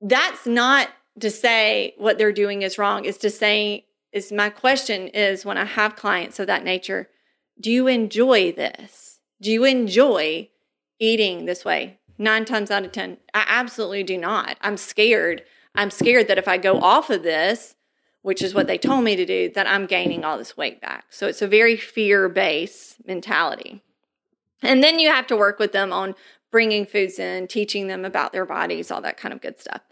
That's 0.00 0.46
not 0.46 0.90
to 1.20 1.30
say 1.30 1.94
what 1.96 2.18
they're 2.18 2.32
doing 2.32 2.62
is 2.62 2.78
wrong 2.78 3.04
is 3.04 3.18
to 3.18 3.30
say 3.30 3.86
is 4.12 4.30
my 4.30 4.48
question 4.48 5.08
is 5.08 5.44
when 5.44 5.58
I 5.58 5.64
have 5.64 5.96
clients 5.96 6.38
of 6.38 6.46
that 6.46 6.64
nature, 6.64 7.08
do 7.60 7.70
you 7.70 7.88
enjoy 7.88 8.52
this? 8.52 9.18
Do 9.40 9.50
you 9.50 9.64
enjoy 9.64 10.50
eating 11.00 11.46
this 11.46 11.64
way? 11.64 11.98
Nine 12.16 12.44
times 12.44 12.70
out 12.70 12.84
of 12.84 12.92
10, 12.92 13.18
I 13.34 13.44
absolutely 13.48 14.04
do 14.04 14.16
not. 14.16 14.56
I'm 14.60 14.76
scared. 14.76 15.42
I'm 15.74 15.90
scared 15.90 16.28
that 16.28 16.38
if 16.38 16.46
I 16.46 16.58
go 16.58 16.80
off 16.80 17.10
of 17.10 17.24
this, 17.24 17.74
which 18.22 18.40
is 18.40 18.54
what 18.54 18.68
they 18.68 18.78
told 18.78 19.02
me 19.02 19.16
to 19.16 19.26
do, 19.26 19.50
that 19.50 19.66
I'm 19.66 19.86
gaining 19.86 20.24
all 20.24 20.38
this 20.38 20.56
weight 20.56 20.80
back. 20.80 21.06
So 21.10 21.26
it's 21.26 21.42
a 21.42 21.48
very 21.48 21.76
fear 21.76 22.28
based 22.28 23.04
mentality. 23.06 23.82
And 24.62 24.82
then 24.82 25.00
you 25.00 25.10
have 25.10 25.26
to 25.26 25.36
work 25.36 25.58
with 25.58 25.72
them 25.72 25.92
on 25.92 26.14
bringing 26.52 26.86
foods 26.86 27.18
in, 27.18 27.48
teaching 27.48 27.88
them 27.88 28.04
about 28.04 28.32
their 28.32 28.46
bodies, 28.46 28.92
all 28.92 29.00
that 29.00 29.16
kind 29.16 29.34
of 29.34 29.42
good 29.42 29.60
stuff 29.60 29.82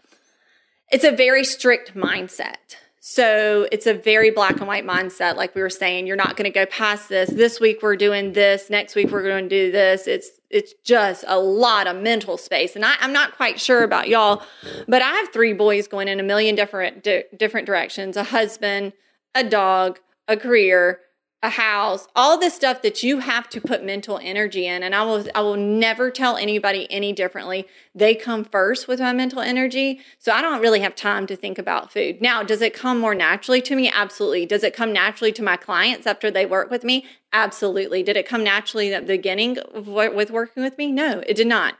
it's 0.91 1.03
a 1.03 1.11
very 1.11 1.43
strict 1.43 1.95
mindset. 1.95 2.77
So 3.05 3.67
it's 3.69 3.85
a 3.85 3.93
very 3.93 4.31
black 4.31 4.59
and 4.59 4.67
white 4.67 4.85
mindset. 4.85 5.35
Like 5.35 5.55
we 5.55 5.61
were 5.61 5.69
saying, 5.69 6.07
you're 6.07 6.15
not 6.15 6.37
going 6.37 6.45
to 6.45 6.57
go 6.57 6.65
past 6.65 7.09
this. 7.09 7.29
This 7.29 7.59
week 7.59 7.79
we're 7.81 7.97
doing 7.97 8.31
this. 8.31 8.69
Next 8.69 8.95
week 8.95 9.11
we're 9.11 9.23
going 9.23 9.43
to 9.43 9.49
do 9.49 9.73
this. 9.73 10.07
It's, 10.07 10.29
it's 10.49 10.73
just 10.85 11.25
a 11.27 11.37
lot 11.37 11.85
of 11.85 12.01
mental 12.01 12.37
space. 12.37 12.77
And 12.77 12.85
I, 12.85 12.95
am 13.01 13.11
not 13.11 13.35
quite 13.35 13.59
sure 13.59 13.83
about 13.83 14.07
y'all, 14.07 14.41
but 14.87 15.01
I 15.01 15.09
have 15.09 15.33
three 15.33 15.51
boys 15.51 15.85
going 15.85 16.07
in 16.07 16.21
a 16.21 16.23
million 16.23 16.55
different, 16.55 17.03
di- 17.03 17.25
different 17.35 17.67
directions, 17.67 18.15
a 18.15 18.23
husband, 18.23 18.93
a 19.35 19.43
dog, 19.43 19.99
a 20.29 20.37
career, 20.37 21.01
a 21.43 21.49
house, 21.49 22.07
all 22.15 22.39
this 22.39 22.55
stuff 22.55 22.81
that 22.81 23.03
you 23.03 23.19
have 23.19 23.49
to 23.49 23.59
put 23.59 23.83
mental 23.83 24.17
energy 24.23 24.65
in. 24.65 24.81
And 24.81 24.95
I 24.95 25.03
will, 25.03 25.27
I 25.35 25.41
will 25.41 25.57
never 25.57 26.09
tell 26.09 26.37
anybody 26.37 26.87
any 26.89 27.11
differently. 27.11 27.67
They 27.93 28.15
come 28.15 28.45
first 28.45 28.87
with 28.87 29.01
my 29.01 29.11
mental 29.11 29.41
energy. 29.41 29.99
So 30.19 30.31
I 30.31 30.41
don't 30.41 30.61
really 30.61 30.79
have 30.79 30.95
time 30.95 31.27
to 31.27 31.35
think 31.35 31.59
about 31.59 31.91
food. 31.91 32.21
Now, 32.21 32.43
does 32.43 32.61
it 32.61 32.73
come 32.73 32.97
more 32.97 33.13
naturally 33.13 33.61
to 33.63 33.75
me? 33.75 33.91
Absolutely. 33.93 34.45
Does 34.45 34.63
it 34.63 34.73
come 34.73 34.93
naturally 34.93 35.33
to 35.33 35.43
my 35.43 35.57
clients 35.57 36.07
after 36.07 36.31
they 36.31 36.45
work 36.45 36.71
with 36.71 36.85
me? 36.85 37.05
Absolutely. 37.33 38.03
Did 38.03 38.15
it 38.15 38.27
come 38.27 38.43
naturally 38.43 38.93
at 38.93 39.05
the 39.05 39.17
beginning 39.17 39.57
with 39.73 40.31
working 40.31 40.63
with 40.63 40.77
me? 40.77 40.93
No, 40.93 41.21
it 41.27 41.35
did 41.35 41.47
not. 41.47 41.75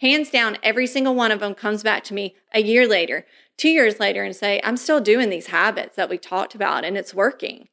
Hands 0.00 0.30
down, 0.30 0.56
every 0.62 0.86
single 0.86 1.16
one 1.16 1.32
of 1.32 1.40
them 1.40 1.54
comes 1.54 1.82
back 1.82 2.04
to 2.04 2.14
me 2.14 2.36
a 2.54 2.62
year 2.62 2.86
later, 2.86 3.26
two 3.56 3.68
years 3.68 3.98
later, 3.98 4.22
and 4.22 4.34
say, 4.34 4.60
I'm 4.62 4.76
still 4.76 5.00
doing 5.00 5.30
these 5.30 5.48
habits 5.48 5.96
that 5.96 6.08
we 6.08 6.16
talked 6.16 6.54
about 6.54 6.84
and 6.84 6.96
it's 6.96 7.12
working. 7.12 7.68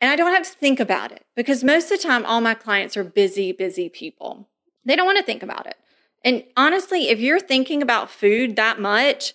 And 0.00 0.10
I 0.10 0.16
don't 0.16 0.32
have 0.32 0.50
to 0.50 0.58
think 0.58 0.80
about 0.80 1.12
it 1.12 1.24
because 1.36 1.62
most 1.62 1.90
of 1.90 1.98
the 1.98 2.08
time, 2.08 2.24
all 2.24 2.40
my 2.40 2.54
clients 2.54 2.96
are 2.96 3.04
busy, 3.04 3.52
busy 3.52 3.88
people. 3.88 4.48
They 4.84 4.96
don't 4.96 5.06
want 5.06 5.18
to 5.18 5.24
think 5.24 5.42
about 5.42 5.66
it. 5.66 5.76
And 6.24 6.44
honestly, 6.56 7.08
if 7.08 7.20
you're 7.20 7.40
thinking 7.40 7.82
about 7.82 8.10
food 8.10 8.56
that 8.56 8.80
much, 8.80 9.34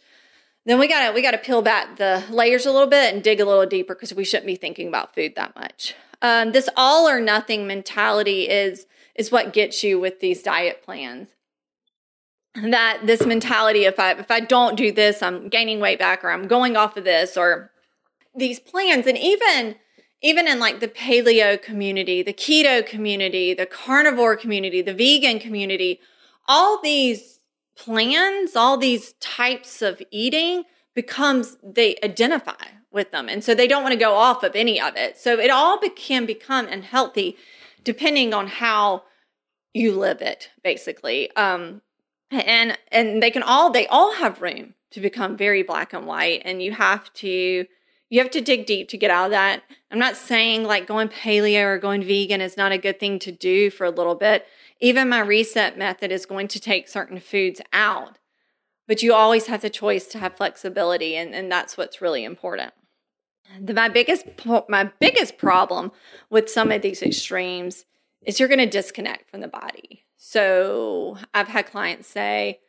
then 0.65 0.79
we 0.79 0.87
gotta 0.87 1.13
we 1.13 1.21
gotta 1.21 1.37
peel 1.37 1.61
back 1.61 1.97
the 1.97 2.23
layers 2.29 2.65
a 2.65 2.71
little 2.71 2.87
bit 2.87 3.13
and 3.13 3.23
dig 3.23 3.39
a 3.39 3.45
little 3.45 3.65
deeper 3.65 3.93
because 3.93 4.13
we 4.13 4.25
shouldn't 4.25 4.47
be 4.47 4.55
thinking 4.55 4.87
about 4.87 5.13
food 5.13 5.35
that 5.35 5.55
much. 5.55 5.93
Um, 6.21 6.51
this 6.51 6.69
all 6.75 7.07
or 7.07 7.19
nothing 7.19 7.67
mentality 7.67 8.49
is 8.49 8.87
is 9.13 9.31
what 9.31 9.53
gets 9.53 9.83
you 9.83 9.99
with 9.99 10.19
these 10.19 10.41
diet 10.41 10.83
plans. 10.83 11.29
That 12.55 13.01
this 13.03 13.25
mentality, 13.25 13.85
if 13.85 13.99
I 13.99 14.11
if 14.13 14.31
I 14.31 14.39
don't 14.39 14.75
do 14.75 14.91
this, 14.91 15.21
I'm 15.21 15.49
gaining 15.49 15.79
weight 15.79 15.99
back, 15.99 16.23
or 16.23 16.31
I'm 16.31 16.47
going 16.47 16.75
off 16.75 16.97
of 16.97 17.03
this, 17.03 17.37
or 17.37 17.71
these 18.33 18.59
plans, 18.59 19.05
and 19.07 19.17
even 19.17 19.75
even 20.25 20.47
in 20.47 20.59
like 20.59 20.79
the 20.79 20.87
paleo 20.87 21.61
community, 21.61 22.23
the 22.23 22.33
keto 22.33 22.83
community, 22.83 23.53
the 23.53 23.67
carnivore 23.67 24.35
community, 24.35 24.81
the 24.81 24.93
vegan 24.93 25.37
community, 25.39 25.99
all 26.47 26.81
these 26.81 27.39
plans, 27.77 28.55
all 28.55 28.75
these 28.75 29.13
types 29.19 29.83
of 29.83 30.01
eating 30.09 30.63
becomes 30.95 31.57
they 31.61 31.95
identify 32.03 32.65
with 32.91 33.11
them. 33.11 33.29
And 33.29 33.43
so 33.43 33.53
they 33.53 33.67
don't 33.67 33.83
want 33.83 33.93
to 33.93 33.99
go 33.99 34.15
off 34.15 34.41
of 34.41 34.55
any 34.55 34.81
of 34.81 34.95
it. 34.95 35.15
So 35.19 35.37
it 35.37 35.51
all 35.51 35.79
be- 35.79 35.89
can 35.89 36.25
become 36.25 36.65
unhealthy 36.67 37.37
depending 37.83 38.33
on 38.33 38.47
how 38.47 39.03
you 39.75 39.91
live 39.91 40.23
it, 40.23 40.49
basically. 40.63 41.29
Um, 41.35 41.83
and 42.31 42.75
and 42.91 43.21
they 43.21 43.29
can 43.29 43.43
all 43.43 43.69
they 43.69 43.85
all 43.87 44.15
have 44.15 44.41
room 44.41 44.73
to 44.89 44.99
become 44.99 45.37
very 45.37 45.61
black 45.61 45.93
and 45.93 46.07
white 46.07 46.41
and 46.45 46.63
you 46.63 46.71
have 46.71 47.13
to 47.13 47.67
you 48.09 48.19
have 48.21 48.31
to 48.31 48.41
dig 48.41 48.65
deep 48.65 48.89
to 48.89 48.97
get 48.97 49.11
out 49.11 49.25
of 49.25 49.31
that. 49.31 49.63
I'm 49.91 49.99
not 49.99 50.15
saying 50.15 50.63
like 50.63 50.87
going 50.87 51.09
paleo 51.09 51.63
or 51.63 51.77
going 51.79 52.03
vegan 52.03 52.41
is 52.41 52.57
not 52.57 52.71
a 52.71 52.77
good 52.77 52.99
thing 52.99 53.19
to 53.19 53.31
do 53.31 53.69
for 53.69 53.85
a 53.85 53.91
little 53.91 54.15
bit. 54.15 54.45
Even 54.79 55.09
my 55.09 55.19
reset 55.19 55.77
method 55.77 56.11
is 56.11 56.25
going 56.25 56.47
to 56.49 56.59
take 56.59 56.87
certain 56.87 57.19
foods 57.19 57.61
out, 57.73 58.19
but 58.87 59.01
you 59.01 59.13
always 59.13 59.47
have 59.47 59.61
the 59.61 59.69
choice 59.69 60.05
to 60.07 60.19
have 60.19 60.37
flexibility, 60.37 61.15
and, 61.15 61.33
and 61.33 61.51
that's 61.51 61.77
what's 61.77 62.01
really 62.01 62.23
important. 62.23 62.73
The, 63.59 63.73
my 63.73 63.89
biggest 63.89 64.25
my 64.67 64.91
biggest 64.99 65.37
problem 65.37 65.91
with 66.29 66.49
some 66.49 66.71
of 66.71 66.81
these 66.81 67.01
extremes 67.01 67.85
is 68.23 68.39
you're 68.39 68.49
going 68.49 68.59
to 68.59 68.65
disconnect 68.65 69.29
from 69.29 69.41
the 69.41 69.47
body. 69.47 70.03
So 70.17 71.17
I've 71.33 71.47
had 71.47 71.67
clients 71.67 72.07
say, 72.07 72.59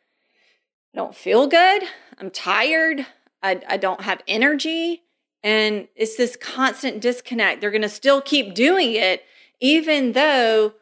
"I 0.93 0.97
don't 0.97 1.15
feel 1.15 1.47
good. 1.47 1.83
I'm 2.19 2.29
tired. 2.29 3.05
I, 3.41 3.61
I 3.67 3.77
don't 3.77 4.01
have 4.01 4.21
energy." 4.27 5.03
And 5.47 5.87
it's 5.95 6.17
this 6.17 6.35
constant 6.35 6.99
disconnect. 6.99 7.61
They're 7.61 7.71
going 7.71 7.81
to 7.81 7.87
still 7.87 8.21
keep 8.21 8.53
doing 8.53 8.91
it, 8.91 9.23
even 9.61 10.11
though 10.11 10.73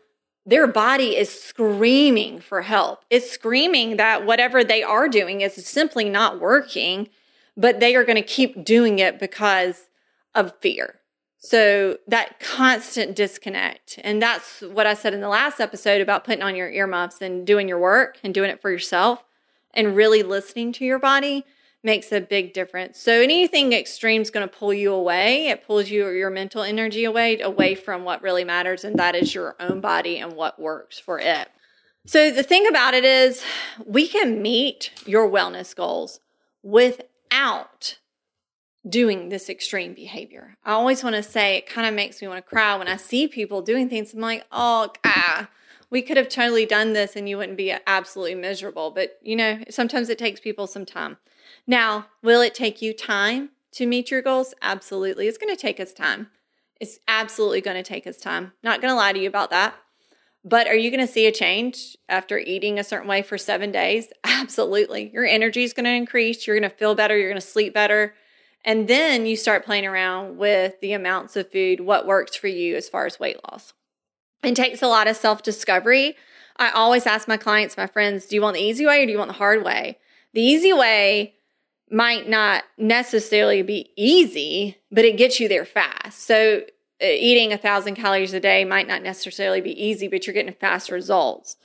their 0.44 0.66
body 0.66 1.16
is 1.16 1.30
screaming 1.30 2.40
for 2.40 2.64
help. 2.64 3.06
It's 3.12 3.30
screaming 3.30 3.98
that 3.98 4.26
whatever 4.26 4.64
they 4.64 4.82
are 4.82 5.08
doing 5.08 5.42
is 5.42 5.54
simply 5.54 6.10
not 6.10 6.40
working, 6.40 7.10
but 7.56 7.80
they 7.80 7.96
are 7.96 8.04
going 8.04 8.16
to 8.16 8.24
keep 8.24 8.66
doing 8.66 8.98
it 8.98 9.20
because 9.20 9.88
of 10.34 10.58
fear. 10.62 10.96
So 11.38 12.00
that 12.08 12.40
constant 12.40 13.16
disconnect. 13.16 14.00
And 14.04 14.20
that's 14.20 14.62
what 14.62 14.88
I 14.88 14.96
said 14.96 15.14
in 15.14 15.22
the 15.22 15.30
last 15.30 15.60
episode 15.60 16.02
about 16.02 16.24
putting 16.24 16.42
on 16.42 16.56
your 16.56 16.72
earmuffs 16.72 17.22
and 17.22 17.46
doing 17.46 17.70
your 17.70 17.78
work 17.78 18.18
and 18.24 18.34
doing 18.34 18.50
it 18.50 18.64
for 18.64 18.72
yourself 18.72 19.24
and 19.76 19.96
really 19.96 20.24
listening 20.24 20.74
to 20.74 20.86
your 20.86 20.98
body 20.98 21.46
makes 21.86 22.12
a 22.12 22.20
big 22.20 22.54
difference. 22.54 23.00
So 23.00 23.22
anything 23.22 23.72
extreme 23.72 24.22
is 24.22 24.32
going 24.32 24.48
to 24.48 24.54
pull 24.54 24.74
you 24.74 24.92
away. 24.92 25.48
It 25.48 25.66
pulls 25.66 25.90
you 25.90 26.10
your 26.10 26.32
mental 26.32 26.64
energy 26.64 27.06
away 27.06 27.40
away 27.40 27.76
from 27.76 28.04
what 28.04 28.22
really 28.22 28.44
matters 28.44 28.84
and 28.84 28.98
that 28.98 29.16
is 29.16 29.34
your 29.34 29.56
own 29.60 29.80
body 29.80 30.18
and 30.18 30.34
what 30.34 30.60
works 30.60 31.00
for 31.00 31.20
it. 31.20 31.48
So 32.08 32.32
the 32.32 32.44
thing 32.44 32.68
about 32.68 32.94
it 32.94 33.06
is 33.06 33.44
we 33.86 34.08
can 34.08 34.42
meet 34.42 34.92
your 35.06 35.30
wellness 35.30 35.76
goals 35.76 36.20
without 36.62 37.98
doing 38.88 39.30
this 39.30 39.50
extreme 39.50 39.94
behavior. 39.94 40.58
I 40.64 40.74
always 40.74 41.04
want 41.04 41.16
to 41.16 41.24
say 41.24 41.58
it 41.58 41.68
kind 41.68 41.88
of 41.88 41.94
makes 41.94 42.22
me 42.22 42.28
want 42.28 42.38
to 42.44 42.50
cry 42.50 42.76
when 42.76 42.88
I 42.88 42.98
see 42.98 43.28
people 43.28 43.62
doing 43.62 43.90
things. 43.90 44.14
I'm 44.14 44.20
like, 44.20 44.46
oh, 44.52 44.90
ah, 45.04 45.50
we 45.90 46.04
could 46.04 46.18
have 46.18 46.30
totally 46.30 46.66
done 46.66 46.94
this 46.94 47.16
and 47.16 47.28
you 47.28 47.38
wouldn't 47.38 47.58
be 47.58 47.76
absolutely 47.88 48.36
miserable. 48.36 48.92
But, 48.92 49.18
you 49.24 49.36
know, 49.36 49.60
sometimes 49.70 50.10
it 50.10 50.20
takes 50.20 50.40
people 50.40 50.68
some 50.68 50.86
time. 50.86 51.18
Now, 51.68 52.08
will 52.22 52.42
it 52.42 52.54
take 52.54 52.82
you 52.82 52.94
time 52.94 53.50
to 53.74 53.86
meet 53.86 54.12
your 54.12 54.22
goals? 54.22 54.54
Absolutely. 54.62 55.28
It's 55.28 55.38
going 55.38 55.54
to 55.54 55.62
take 55.62 55.80
us 55.80 55.94
time. 55.94 56.28
It's 56.80 57.00
absolutely 57.08 57.62
going 57.62 57.78
to 57.78 57.84
take 57.84 58.06
us 58.06 58.18
time. 58.18 58.54
Not 58.64 58.82
going 58.82 58.92
to 58.92 58.96
lie 58.96 59.14
to 59.14 59.20
you 59.20 59.28
about 59.28 59.50
that. 59.50 59.76
But 60.44 60.68
are 60.68 60.76
you 60.76 60.92
going 60.92 61.06
to 61.06 61.12
see 61.12 61.26
a 61.26 61.32
change 61.32 61.98
after 62.08 62.38
eating 62.38 62.78
a 62.78 62.84
certain 62.84 63.08
way 63.08 63.24
for 63.24 63.38
seven 63.38 63.72
days? 63.72 64.10
Absolutely. 64.24 65.10
Your 65.12 65.26
energy 65.26 65.64
is 65.64 65.74
going 65.74 65.86
to 65.86 65.92
increase. 65.92 66.46
You're 66.46 66.60
going 66.60 66.70
to 66.70 66.78
feel 66.78 66.94
better. 66.94 67.18
You're 67.18 67.30
going 67.30 67.42
to 67.42 67.48
sleep 67.48 67.74
better. 67.74 68.14
And 68.64 68.88
then 68.88 69.26
you 69.26 69.36
start 69.36 69.66
playing 69.66 69.86
around 69.86 70.38
with 70.38 70.80
the 70.82 70.94
amounts 70.94 71.36
of 71.36 71.52
food, 71.52 71.82
what 71.82 72.06
works 72.06 72.36
for 72.36 72.48
you 72.48 72.76
as 72.76 72.90
far 72.90 73.06
as 73.06 73.20
weight 73.20 73.38
loss. 73.50 73.74
It 74.44 74.56
takes 74.56 74.84
a 74.84 74.88
lot 74.88 75.08
of 75.08 75.16
self 75.16 75.42
discovery. 75.42 76.16
I 76.58 76.70
always 76.70 77.08
ask 77.08 77.28
my 77.28 77.38
clients, 77.38 77.78
my 77.78 77.88
friends, 77.88 78.28
do 78.28 78.36
you 78.36 78.42
want 78.42 78.56
the 78.56 78.64
easy 78.64 78.86
way 78.86 79.02
or 79.02 79.06
do 79.06 79.12
you 79.12 79.18
want 79.18 79.30
the 79.30 79.38
hard 79.38 79.64
way? 79.64 79.98
The 80.34 80.42
easy 80.42 80.74
way 80.74 81.36
might 81.90 82.28
not 82.28 82.64
necessarily 82.78 83.62
be 83.62 83.92
easy, 83.96 84.78
but 84.92 85.06
it 85.06 85.18
gets 85.18 85.40
you 85.40 85.48
there 85.48 85.66
fast. 85.66 86.26
So 86.26 86.64
uh, 87.02 87.06
eating 87.06 87.54
a 87.54 87.58
thousand 87.58 87.96
calories 87.96 88.34
a 88.34 88.40
day 88.40 88.66
might 88.66 88.88
not 88.88 89.04
necessarily 89.04 89.62
be 89.62 89.84
easy, 89.84 90.08
but 90.08 90.26
you're 90.26 90.34
getting 90.34 90.54
fast 90.54 90.90
results. 90.90 91.58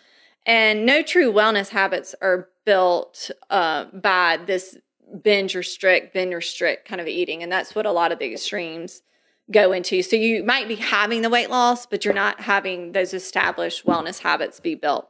And 0.46 0.84
no 0.84 1.02
true 1.02 1.32
wellness 1.32 1.68
habits 1.68 2.14
are 2.20 2.48
built 2.64 3.30
uh, 3.48 3.84
by 3.86 4.38
this 4.46 4.76
binge 5.22 5.54
restrict, 5.54 6.14
binge 6.14 6.34
restrict 6.34 6.86
kind 6.86 7.00
of 7.00 7.06
eating. 7.06 7.42
And 7.42 7.50
that's 7.50 7.74
what 7.74 7.86
a 7.86 7.92
lot 7.92 8.12
of 8.12 8.18
the 8.18 8.32
extremes 8.32 9.02
go 9.50 9.72
into. 9.72 10.02
So 10.02 10.16
you 10.16 10.44
might 10.44 10.68
be 10.68 10.76
having 10.76 11.22
the 11.22 11.30
weight 11.30 11.50
loss, 11.50 11.86
but 11.86 12.04
you're 12.04 12.14
not 12.14 12.40
having 12.40 12.92
those 12.92 13.12
established 13.14 13.84
wellness 13.86 14.20
habits 14.20 14.60
be 14.60 14.74
built. 14.74 15.08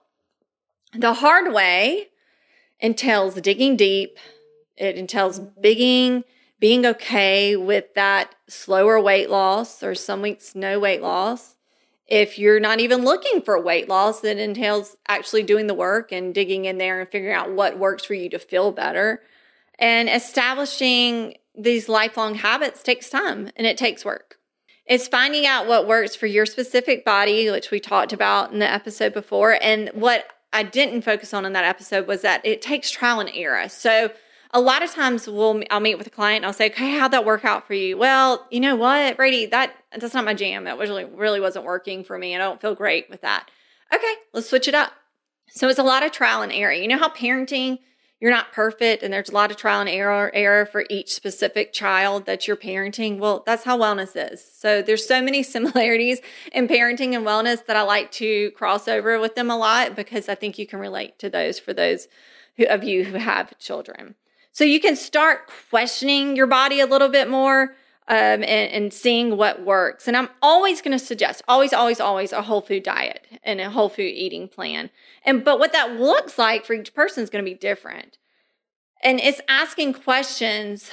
The 0.95 1.15
hard 1.15 1.53
way 1.53 2.09
entails 2.81 3.35
digging 3.35 3.77
deep, 3.77 4.19
it 4.81 4.97
entails 4.97 5.39
bigging, 5.39 6.25
being 6.59 6.85
okay 6.87 7.55
with 7.55 7.95
that 7.95 8.35
slower 8.49 9.01
weight 9.01 9.31
loss 9.31 9.83
or 9.83 9.95
some 9.95 10.23
weeks 10.23 10.55
no 10.55 10.81
weight 10.81 11.03
loss. 11.03 11.57
If 12.07 12.39
you're 12.39 12.59
not 12.59 12.81
even 12.81 13.05
looking 13.05 13.43
for 13.43 13.63
weight 13.63 13.89
loss, 13.89 14.25
it 14.25 14.39
entails 14.39 14.97
actually 15.07 15.45
doing 15.45 15.69
the 15.69 15.75
work 15.75 16.11
and 16.11 16.35
digging 16.35 16.65
in 16.65 16.79
there 16.79 17.01
and 17.01 17.09
figuring 17.09 17.35
out 17.35 17.53
what 17.53 17.79
works 17.79 18.05
for 18.05 18.15
you 18.15 18.29
to 18.31 18.39
feel 18.39 18.73
better. 18.73 19.23
And 19.79 20.09
establishing 20.09 21.37
these 21.57 21.89
lifelong 21.89 22.35
habits 22.35 22.83
takes 22.83 23.11
time 23.11 23.51
and 23.55 23.67
it 23.67 23.79
takes 23.79 24.05
work. 24.05 24.39
It's 24.87 25.07
finding 25.07 25.47
out 25.47 25.69
what 25.69 25.87
works 25.87 26.17
for 26.17 26.27
your 26.27 26.47
specific 26.47 27.05
body, 27.05 27.49
which 27.49 27.71
we 27.71 27.79
talked 27.79 28.13
about 28.13 28.53
in 28.53 28.59
the 28.59 28.71
episode 28.71 29.15
before. 29.15 29.57
And 29.63 29.89
what 29.95 30.27
I 30.53 30.65
didn't 30.65 31.03
focus 31.03 31.33
on 31.33 31.45
in 31.47 31.53
that 31.53 31.65
episode 31.65 32.09
was 32.09 32.23
that 32.23 32.45
it 32.45 32.61
takes 32.61 32.91
trial 32.91 33.21
and 33.21 33.31
error. 33.33 33.69
So 33.69 34.11
a 34.53 34.61
lot 34.61 34.83
of 34.83 34.91
times 34.91 35.29
we'll 35.29 35.63
I'll 35.71 35.81
meet 35.81 35.97
with 35.97 36.07
a 36.07 36.11
client 36.11 36.39
and 36.39 36.47
I'll 36.47 36.53
say, 36.53 36.67
okay, 36.71 36.99
how'd 36.99 37.13
that 37.13 37.25
work 37.25 37.45
out 37.45 37.67
for 37.67 37.75
you? 37.75 37.97
Well, 37.97 38.47
you 38.51 38.61
know 38.61 38.77
what, 38.77 39.17
Brady, 39.17 39.47
that 39.47 39.75
that's 39.97 40.15
not 40.15 40.25
my 40.25 40.35
jam. 40.35 40.65
That 40.65 40.79
really 40.79 41.05
really 41.05 41.41
wasn't 41.41 41.65
working 41.65 42.05
for 42.05 42.19
me. 42.19 42.35
I 42.35 42.39
don't 42.39 42.61
feel 42.61 42.75
great 42.75 43.09
with 43.11 43.21
that. 43.23 43.51
Okay, 43.95 44.15
let's 44.33 44.49
switch 44.49 44.69
it 44.69 44.75
up. 44.75 44.93
So 45.49 45.69
it's 45.69 45.79
a 45.79 45.85
lot 45.85 46.05
of 46.05 46.13
trial 46.13 46.43
and 46.43 46.53
error. 46.53 46.73
You 46.73 46.89
know 46.89 46.99
how 46.99 47.09
parenting 47.09 47.79
you're 48.21 48.31
not 48.31 48.53
perfect 48.53 49.03
and 49.03 49.13
there's 49.13 49.31
a 49.31 49.35
lot 49.35 49.51
of 49.51 49.57
trial 49.57 49.81
and 49.81 49.89
error 49.89 50.31
error 50.35 50.67
for 50.67 50.85
each 50.91 51.13
specific 51.13 51.73
child 51.73 52.27
that 52.27 52.47
you're 52.47 52.57
parenting 52.57 53.19
well 53.19 53.43
that's 53.47 53.65
how 53.65 53.79
wellness 53.79 54.13
is 54.15 54.45
so 54.45 54.83
there's 54.83 55.07
so 55.07 55.23
many 55.23 55.43
similarities 55.55 56.21
in 56.53 56.69
parenting 56.69 57.17
and 57.17 57.27
wellness 57.27 57.65
that 57.67 57.77
i 57.77 57.83
like 57.83 58.11
to 58.13 58.51
cross 58.53 58.87
over 58.87 59.19
with 59.19 59.35
them 59.35 59.51
a 59.51 59.57
lot 59.57 59.97
because 59.97 60.29
i 60.29 60.35
think 60.35 60.59
you 60.59 60.67
can 60.67 60.79
relate 60.79 61.19
to 61.19 61.31
those 61.31 61.59
for 61.59 61.73
those 61.73 62.09
of 62.69 62.85
you 62.85 63.05
who 63.05 63.17
have 63.17 63.59
children 63.59 64.15
so 64.53 64.65
you 64.65 64.81
can 64.81 64.97
start 64.97 65.49
questioning 65.71 66.37
your 66.37 66.47
body 66.47 66.81
a 66.81 66.87
little 66.87 67.09
bit 67.09 67.29
more 67.29 67.75
um, 68.09 68.43
and, 68.43 68.45
and, 68.45 68.93
seeing 68.93 69.37
what 69.37 69.65
works. 69.65 70.09
And 70.09 70.17
I'm 70.17 70.29
always 70.43 70.83
going 70.83 70.99
to 70.99 71.05
suggest, 71.05 71.43
always, 71.47 71.73
always, 71.73 72.01
always 72.01 72.33
a 72.33 72.43
whole 72.43 72.61
food 72.61 72.83
diet 72.83 73.25
and 73.45 73.61
a 73.61 73.71
whole 73.71 73.89
food 73.89 74.03
eating 74.03 74.49
plan. 74.49 74.91
And 75.25 75.45
but 75.45 75.61
what 75.61 75.73
that 75.73 75.93
looks 75.93 76.37
like 76.37 76.65
for 76.65 76.73
each 76.73 76.93
person 76.93 77.23
is 77.23 77.31
going 77.31 77.45
to 77.45 77.49
be 77.49 77.57
different. 77.57 78.19
And 79.01 79.21
it's 79.21 79.41
asking 79.49 79.95
questions. 79.95 80.91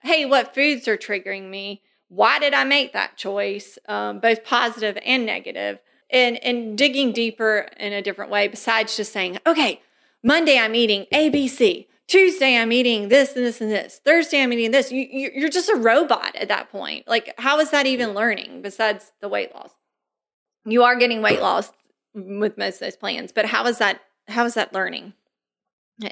Hey, 0.00 0.24
what 0.24 0.54
foods 0.54 0.88
are 0.88 0.96
triggering 0.96 1.50
me? 1.50 1.82
Why 2.08 2.38
did 2.38 2.54
I 2.54 2.64
make 2.64 2.94
that 2.94 3.18
choice? 3.18 3.78
Um, 3.86 4.20
both 4.20 4.42
positive 4.42 4.96
and 5.04 5.26
negative, 5.26 5.80
and 6.10 6.42
and 6.42 6.78
digging 6.78 7.12
deeper 7.12 7.68
in 7.78 7.92
a 7.92 8.00
different 8.00 8.30
way. 8.30 8.48
Besides 8.48 8.96
just 8.96 9.12
saying, 9.12 9.38
okay, 9.46 9.82
Monday 10.22 10.58
I'm 10.58 10.74
eating 10.74 11.04
ABC. 11.12 11.88
Tuesday 12.06 12.56
I'm 12.56 12.72
eating 12.72 13.08
this 13.08 13.34
and 13.34 13.44
this 13.44 13.60
and 13.60 13.70
this. 13.70 14.00
Thursday 14.04 14.42
I'm 14.42 14.52
eating 14.52 14.70
this. 14.70 14.92
You, 14.92 15.30
you're 15.34 15.48
just 15.48 15.70
a 15.70 15.76
robot 15.76 16.36
at 16.36 16.48
that 16.48 16.70
point. 16.70 17.08
Like, 17.08 17.34
how 17.38 17.60
is 17.60 17.70
that 17.70 17.86
even 17.86 18.14
learning 18.14 18.62
besides 18.62 19.12
the 19.20 19.28
weight 19.28 19.54
loss? 19.54 19.70
You 20.66 20.82
are 20.84 20.96
getting 20.96 21.22
weight 21.22 21.40
loss 21.40 21.70
with 22.14 22.58
most 22.58 22.74
of 22.74 22.80
those 22.80 22.96
plans, 22.96 23.32
but 23.32 23.46
how 23.46 23.66
is 23.66 23.78
that? 23.78 24.00
How 24.28 24.44
is 24.44 24.54
that 24.54 24.72
learning? 24.72 25.14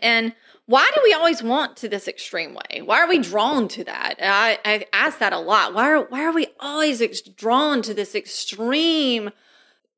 And 0.00 0.34
why 0.66 0.88
do 0.94 1.00
we 1.02 1.12
always 1.12 1.42
want 1.42 1.76
to 1.78 1.88
this 1.88 2.06
extreme 2.06 2.54
way? 2.54 2.82
Why 2.82 3.00
are 3.00 3.08
we 3.08 3.18
drawn 3.18 3.66
to 3.68 3.84
that? 3.84 4.14
I, 4.22 4.58
I 4.64 4.86
ask 4.92 5.18
that 5.18 5.32
a 5.32 5.38
lot. 5.38 5.74
Why 5.74 5.90
are, 5.90 6.04
why 6.04 6.22
are 6.24 6.32
we 6.32 6.46
always 6.60 7.02
ex- 7.02 7.20
drawn 7.20 7.82
to 7.82 7.92
this 7.92 8.14
extreme 8.14 9.30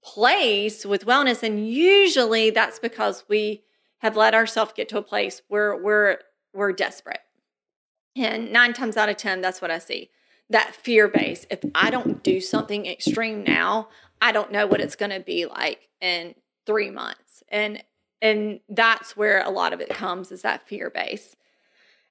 place 0.02 0.86
with 0.86 1.04
wellness? 1.04 1.42
And 1.42 1.68
usually 1.68 2.50
that's 2.50 2.78
because 2.78 3.24
we 3.28 3.62
have 4.04 4.18
let 4.18 4.34
ourselves 4.34 4.74
get 4.76 4.86
to 4.90 4.98
a 4.98 5.02
place 5.02 5.40
where 5.48 5.74
we're 5.74 6.18
we're 6.52 6.72
desperate. 6.72 7.20
And 8.14 8.52
nine 8.52 8.74
times 8.74 8.98
out 8.98 9.08
of 9.08 9.16
ten, 9.16 9.40
that's 9.40 9.62
what 9.62 9.70
I 9.70 9.78
see. 9.78 10.10
That 10.50 10.74
fear 10.74 11.08
base. 11.08 11.46
If 11.48 11.60
I 11.74 11.90
don't 11.90 12.22
do 12.22 12.38
something 12.42 12.84
extreme 12.84 13.42
now, 13.42 13.88
I 14.20 14.30
don't 14.30 14.52
know 14.52 14.66
what 14.66 14.82
it's 14.82 14.94
gonna 14.94 15.20
be 15.20 15.46
like 15.46 15.88
in 16.02 16.34
three 16.66 16.90
months. 16.90 17.42
And 17.48 17.82
and 18.20 18.60
that's 18.68 19.16
where 19.16 19.42
a 19.42 19.48
lot 19.48 19.72
of 19.72 19.80
it 19.80 19.88
comes 19.88 20.30
is 20.30 20.42
that 20.42 20.68
fear 20.68 20.90
base. 20.90 21.34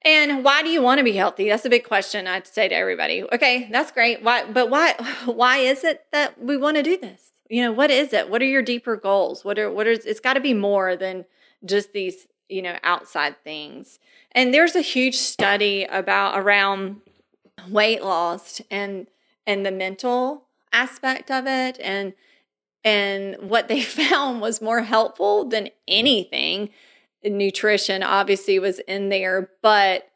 And 0.03 0.43
why 0.43 0.63
do 0.63 0.69
you 0.69 0.82
want 0.82 0.97
to 0.97 1.03
be 1.03 1.13
healthy? 1.13 1.47
That's 1.47 1.63
a 1.63 1.69
big 1.69 1.86
question 1.86 2.25
I'd 2.25 2.47
say 2.47 2.67
to 2.67 2.75
everybody. 2.75 3.23
Okay, 3.32 3.69
that's 3.71 3.91
great. 3.91 4.23
Why 4.23 4.51
but 4.51 4.71
why 4.71 4.93
why 5.25 5.58
is 5.58 5.84
it 5.84 6.06
that 6.12 6.41
we 6.41 6.58
want 6.58 6.77
to 6.77 6.84
do 6.84 6.97
this? 6.97 7.29
You 7.51 7.62
know, 7.62 7.71
what 7.71 7.91
is 7.91 8.13
it? 8.13 8.32
What 8.32 8.41
are 8.41 8.45
your 8.45 8.63
deeper 8.63 8.95
goals? 8.95 9.45
What 9.45 9.60
are 9.60 9.69
what 9.69 9.86
is 9.86 10.06
it's 10.06 10.19
got 10.19 10.34
to 10.34 10.39
be 10.39 10.56
more 10.56 10.95
than 10.95 11.25
just 11.65 11.93
these, 11.93 12.28
you 12.49 12.62
know, 12.62 12.78
outside 12.84 13.36
things. 13.43 13.99
And 14.32 14.54
there's 14.54 14.76
a 14.76 14.82
huge 14.82 15.15
study 15.15 15.86
about 15.86 16.39
around 16.39 17.02
weight 17.69 18.04
loss 18.04 18.62
and 18.69 19.08
and 19.45 19.65
the 19.65 19.71
mental 19.71 20.45
aspect 20.71 21.30
of 21.30 21.45
it. 21.47 21.80
And 21.82 22.13
and 22.84 23.38
what 23.49 23.67
they 23.67 23.82
found 23.82 24.41
was 24.41 24.62
more 24.62 24.82
helpful 24.82 25.45
than 25.45 25.69
anything. 25.88 26.69
Nutrition 27.23 28.04
obviously 28.04 28.60
was 28.60 28.80
in 28.80 29.10
there 29.10 29.49
but 29.62 30.10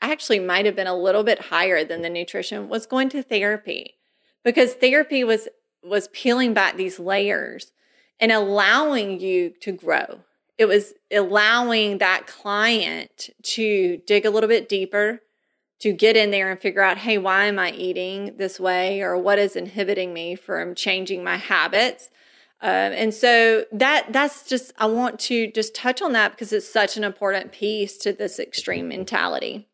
actually 0.00 0.38
might 0.38 0.64
have 0.64 0.76
been 0.76 0.86
a 0.86 0.96
little 0.96 1.24
bit 1.24 1.40
higher 1.40 1.84
than 1.84 2.02
the 2.02 2.08
nutrition 2.08 2.68
was 2.68 2.86
going 2.86 3.08
to 3.10 3.22
therapy. 3.22 3.94
Because 4.44 4.74
therapy 4.74 5.24
was 5.24 5.48
was 5.82 6.08
peeling 6.08 6.54
back 6.54 6.76
these 6.76 6.98
layers 6.98 7.72
and 8.20 8.32
allowing 8.32 9.20
you 9.20 9.50
to 9.60 9.72
grow 9.72 10.20
it 10.58 10.66
was 10.66 10.92
allowing 11.12 11.98
that 11.98 12.26
client 12.26 13.30
to 13.42 13.98
dig 14.06 14.26
a 14.26 14.30
little 14.30 14.48
bit 14.48 14.68
deeper 14.68 15.20
to 15.78 15.92
get 15.92 16.16
in 16.16 16.32
there 16.32 16.50
and 16.50 16.60
figure 16.60 16.82
out 16.82 16.98
hey 16.98 17.16
why 17.16 17.44
am 17.44 17.58
i 17.58 17.70
eating 17.70 18.36
this 18.36 18.58
way? 18.58 19.00
Or 19.00 19.16
what 19.16 19.38
is 19.38 19.56
inhibiting 19.56 20.12
me 20.12 20.34
from 20.34 20.74
changing 20.74 21.22
my 21.24 21.36
habits? 21.36 22.10
Um, 22.60 22.70
and 22.70 23.14
so 23.14 23.64
that 23.70 24.12
that's 24.12 24.48
just 24.48 24.72
i 24.78 24.86
want 24.86 25.20
to 25.20 25.50
just 25.52 25.76
touch 25.76 26.02
on 26.02 26.12
that 26.12 26.32
because 26.32 26.52
it's 26.52 26.68
such 26.68 26.96
an 26.96 27.04
important 27.04 27.52
piece 27.52 27.96
to 27.98 28.12
this 28.12 28.40
extreme 28.40 28.88
mentality. 28.88 29.68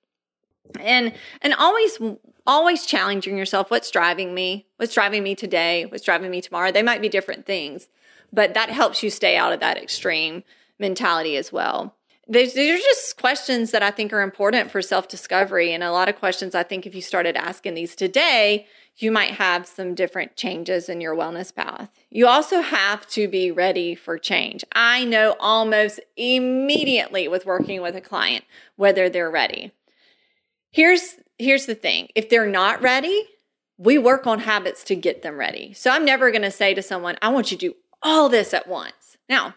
And 0.79 1.15
and 1.41 1.55
always 1.55 1.99
always 2.47 2.85
challenging 2.85 3.39
yourself 3.39 3.71
what's 3.71 3.91
driving 3.91 4.35
me? 4.35 4.67
What's 4.77 4.93
driving 4.93 5.23
me 5.23 5.35
today? 5.35 5.87
What's 5.87 6.05
driving 6.05 6.31
me 6.31 6.43
tomorrow? 6.43 6.71
They 6.71 6.83
might 6.83 7.01
be 7.01 7.09
different 7.09 7.47
things 7.47 7.89
but 8.35 8.55
that 8.55 8.69
helps 8.69 9.03
you 9.03 9.11
stay 9.11 9.37
out 9.37 9.53
of 9.53 9.61
that 9.61 9.79
extreme 9.79 10.43
mentality 10.79 11.37
as 11.37 11.53
well. 11.53 11.97
these 12.29 12.57
are 12.57 12.79
just 12.79 13.17
questions 13.19 13.71
that 13.71 13.83
I 13.83 13.91
think 13.91 14.13
are 14.13 14.23
important 14.23 14.71
for 14.71 14.81
self 14.81 15.09
discovery. 15.09 15.73
And 15.73 15.83
a 15.83 15.93
lot 15.93 16.09
of 16.09 16.17
questions 16.17 16.55
I 16.55 16.63
think 16.63 16.87
if 16.87 16.95
you 16.95 17.03
started 17.03 17.37
asking 17.37 17.75
these 17.75 17.95
today, 17.95 18.67
you 18.97 19.11
might 19.11 19.33
have 19.33 19.67
some 19.67 19.95
different 19.95 20.37
changes 20.37 20.89
in 20.89 21.01
your 21.01 21.17
wellness 21.17 21.55
path. 21.55 21.91
You 22.11 22.29
also 22.29 22.61
have 22.61 23.07
to 23.09 23.27
be 23.27 23.51
ready 23.51 23.95
for 23.95 24.19
change. 24.19 24.65
I 24.73 25.05
know 25.05 25.35
almost 25.41 26.01
immediately 26.17 27.27
with 27.27 27.45
working 27.45 27.83
with 27.83 27.97
a 27.97 28.01
client 28.01 28.45
whether 28.77 29.09
they're 29.09 29.31
ready. 29.31 29.73
Here's 30.71 31.17
here's 31.39 31.67
the 31.67 31.75
thing. 31.75 32.09
If 32.15 32.29
they're 32.29 32.47
not 32.47 32.81
ready, 32.83 33.29
we 33.77 33.99
work 33.99 34.27
on 34.27 34.41
habits 34.41 34.85
to 34.85 34.95
get 34.95 35.23
them 35.23 35.39
ready. 35.39 35.73
So 35.75 35.91
I'm 35.91 36.05
never 36.05 36.31
going 36.31 36.43
to 36.43 36.51
say 36.51 36.75
to 36.75 36.83
someone, 36.83 37.17
I 37.21 37.29
want 37.29 37.51
you 37.51 37.59
to 37.59 37.69
do 37.69 37.77
all 38.03 38.29
this 38.29 38.55
at 38.55 38.69
once. 38.69 39.17
Now, 39.29 39.55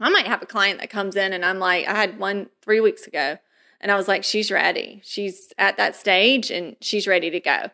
I 0.00 0.10
might 0.10 0.26
have 0.26 0.42
a 0.42 0.46
client 0.46 0.80
that 0.80 0.90
comes 0.90 1.16
in 1.16 1.32
and 1.32 1.44
I'm 1.44 1.58
like, 1.58 1.86
I 1.86 1.94
had 1.94 2.18
one 2.18 2.48
three 2.62 2.80
weeks 2.80 3.06
ago 3.06 3.38
and 3.80 3.92
I 3.92 3.96
was 3.96 4.08
like, 4.08 4.24
she's 4.24 4.50
ready. 4.50 5.00
She's 5.04 5.52
at 5.58 5.76
that 5.76 5.96
stage 5.96 6.50
and 6.50 6.76
she's 6.80 7.06
ready 7.06 7.30
to 7.30 7.40
go. 7.40 7.70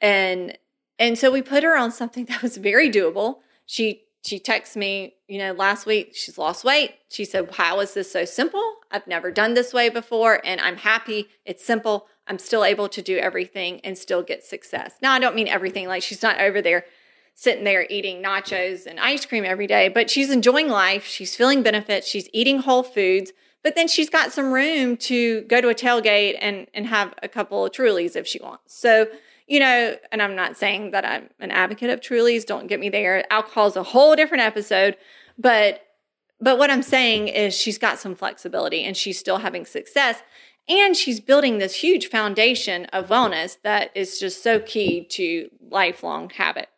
And 0.00 0.58
and 0.98 1.18
so 1.18 1.30
we 1.30 1.42
put 1.42 1.64
her 1.64 1.76
on 1.76 1.90
something 1.90 2.24
that 2.28 2.42
was 2.42 2.56
very 2.56 2.90
doable. 2.90 3.36
She 3.66 4.02
she 4.24 4.40
texted 4.40 4.76
me, 4.76 5.14
you 5.28 5.38
know, 5.38 5.52
last 5.52 5.84
week 5.84 6.14
she's 6.14 6.38
lost 6.38 6.64
weight. 6.64 6.94
She 7.10 7.24
said, 7.24 7.50
How 7.52 7.80
is 7.80 7.94
this 7.94 8.10
so 8.10 8.24
simple? 8.24 8.76
I've 8.90 9.06
never 9.06 9.30
done 9.30 9.54
this 9.54 9.72
way 9.72 9.88
before 9.88 10.40
and 10.44 10.60
I'm 10.60 10.76
happy. 10.76 11.28
It's 11.44 11.64
simple. 11.64 12.06
I'm 12.26 12.38
still 12.38 12.64
able 12.64 12.88
to 12.88 13.02
do 13.02 13.18
everything 13.18 13.80
and 13.84 13.98
still 13.98 14.22
get 14.22 14.44
success. 14.44 14.94
Now 15.02 15.12
I 15.12 15.18
don't 15.18 15.34
mean 15.34 15.48
everything, 15.48 15.88
like 15.88 16.02
she's 16.02 16.22
not 16.22 16.40
over 16.40 16.62
there 16.62 16.84
sitting 17.34 17.64
there 17.64 17.86
eating 17.90 18.22
nachos 18.22 18.86
and 18.86 19.00
ice 19.00 19.26
cream 19.26 19.44
every 19.44 19.66
day, 19.66 19.88
but 19.88 20.08
she's 20.08 20.30
enjoying 20.30 20.68
life. 20.68 21.04
She's 21.04 21.34
feeling 21.34 21.62
benefits. 21.62 22.08
She's 22.08 22.28
eating 22.32 22.58
whole 22.58 22.82
foods, 22.82 23.32
but 23.62 23.74
then 23.74 23.88
she's 23.88 24.08
got 24.08 24.32
some 24.32 24.52
room 24.52 24.96
to 24.98 25.42
go 25.42 25.60
to 25.60 25.68
a 25.68 25.74
tailgate 25.74 26.36
and, 26.40 26.66
and 26.74 26.86
have 26.86 27.12
a 27.22 27.28
couple 27.28 27.64
of 27.64 27.72
Trulies 27.72 28.14
if 28.14 28.26
she 28.26 28.40
wants. 28.40 28.78
So, 28.78 29.06
you 29.46 29.58
know, 29.58 29.96
and 30.12 30.22
I'm 30.22 30.36
not 30.36 30.56
saying 30.56 30.92
that 30.92 31.04
I'm 31.04 31.28
an 31.40 31.50
advocate 31.50 31.90
of 31.90 32.00
Trulies. 32.00 32.46
Don't 32.46 32.66
get 32.66 32.78
me 32.78 32.88
there. 32.88 33.30
Alcohol 33.32 33.66
is 33.66 33.76
a 33.76 33.82
whole 33.82 34.14
different 34.16 34.42
episode, 34.42 34.96
but 35.38 35.80
but 36.40 36.58
what 36.58 36.70
I'm 36.70 36.82
saying 36.82 37.28
is 37.28 37.54
she's 37.54 37.78
got 37.78 37.98
some 37.98 38.14
flexibility 38.14 38.84
and 38.84 38.96
she's 38.96 39.18
still 39.18 39.38
having 39.38 39.64
success. 39.64 40.22
And 40.68 40.96
she's 40.96 41.20
building 41.20 41.58
this 41.58 41.76
huge 41.76 42.08
foundation 42.08 42.86
of 42.86 43.08
wellness 43.08 43.56
that 43.62 43.90
is 43.94 44.18
just 44.18 44.42
so 44.42 44.60
key 44.60 45.04
to 45.10 45.48
lifelong 45.70 46.30
habit. 46.30 46.68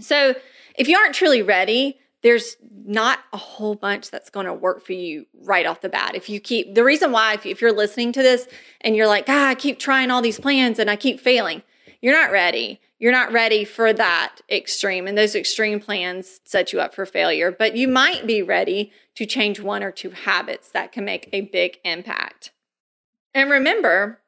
So 0.00 0.34
if 0.76 0.88
you 0.88 0.96
aren't 0.96 1.14
truly 1.14 1.42
ready, 1.42 1.98
there's 2.22 2.56
not 2.84 3.18
a 3.32 3.36
whole 3.36 3.74
bunch 3.74 4.10
that's 4.10 4.30
going 4.30 4.46
to 4.46 4.54
work 4.54 4.84
for 4.84 4.92
you 4.92 5.26
right 5.42 5.66
off 5.66 5.80
the 5.80 5.88
bat. 5.88 6.14
If 6.14 6.28
you 6.28 6.40
keep 6.40 6.74
the 6.74 6.84
reason 6.84 7.12
why, 7.12 7.38
if, 7.44 7.60
you're 7.60 7.72
listening 7.72 8.12
to 8.12 8.22
this 8.22 8.48
and 8.80 8.96
you're 8.96 9.06
like, 9.06 9.24
ah, 9.28 9.48
I 9.48 9.54
keep 9.54 9.78
trying 9.78 10.10
all 10.10 10.22
these 10.22 10.40
plans 10.40 10.78
and 10.78 10.90
I 10.90 10.96
keep 10.96 11.20
failing, 11.20 11.62
you're 12.00 12.14
not 12.14 12.32
ready. 12.32 12.80
You're 12.98 13.12
not 13.12 13.32
ready 13.32 13.64
for 13.64 13.92
that 13.92 14.36
extreme. 14.48 15.08
And 15.08 15.18
those 15.18 15.34
extreme 15.34 15.80
plans 15.80 16.40
set 16.44 16.72
you 16.72 16.80
up 16.80 16.94
for 16.94 17.04
failure. 17.04 17.50
But 17.50 17.76
you 17.76 17.88
might 17.88 18.26
be 18.26 18.42
ready 18.42 18.92
to 19.16 19.26
change 19.26 19.60
one 19.60 19.82
or 19.82 19.90
two 19.90 20.10
habits 20.10 20.70
that 20.70 20.92
can 20.92 21.04
make 21.04 21.28
a 21.32 21.40
big 21.40 21.78
impact. 21.84 22.52
And 23.34 23.50
remember, 23.50 24.20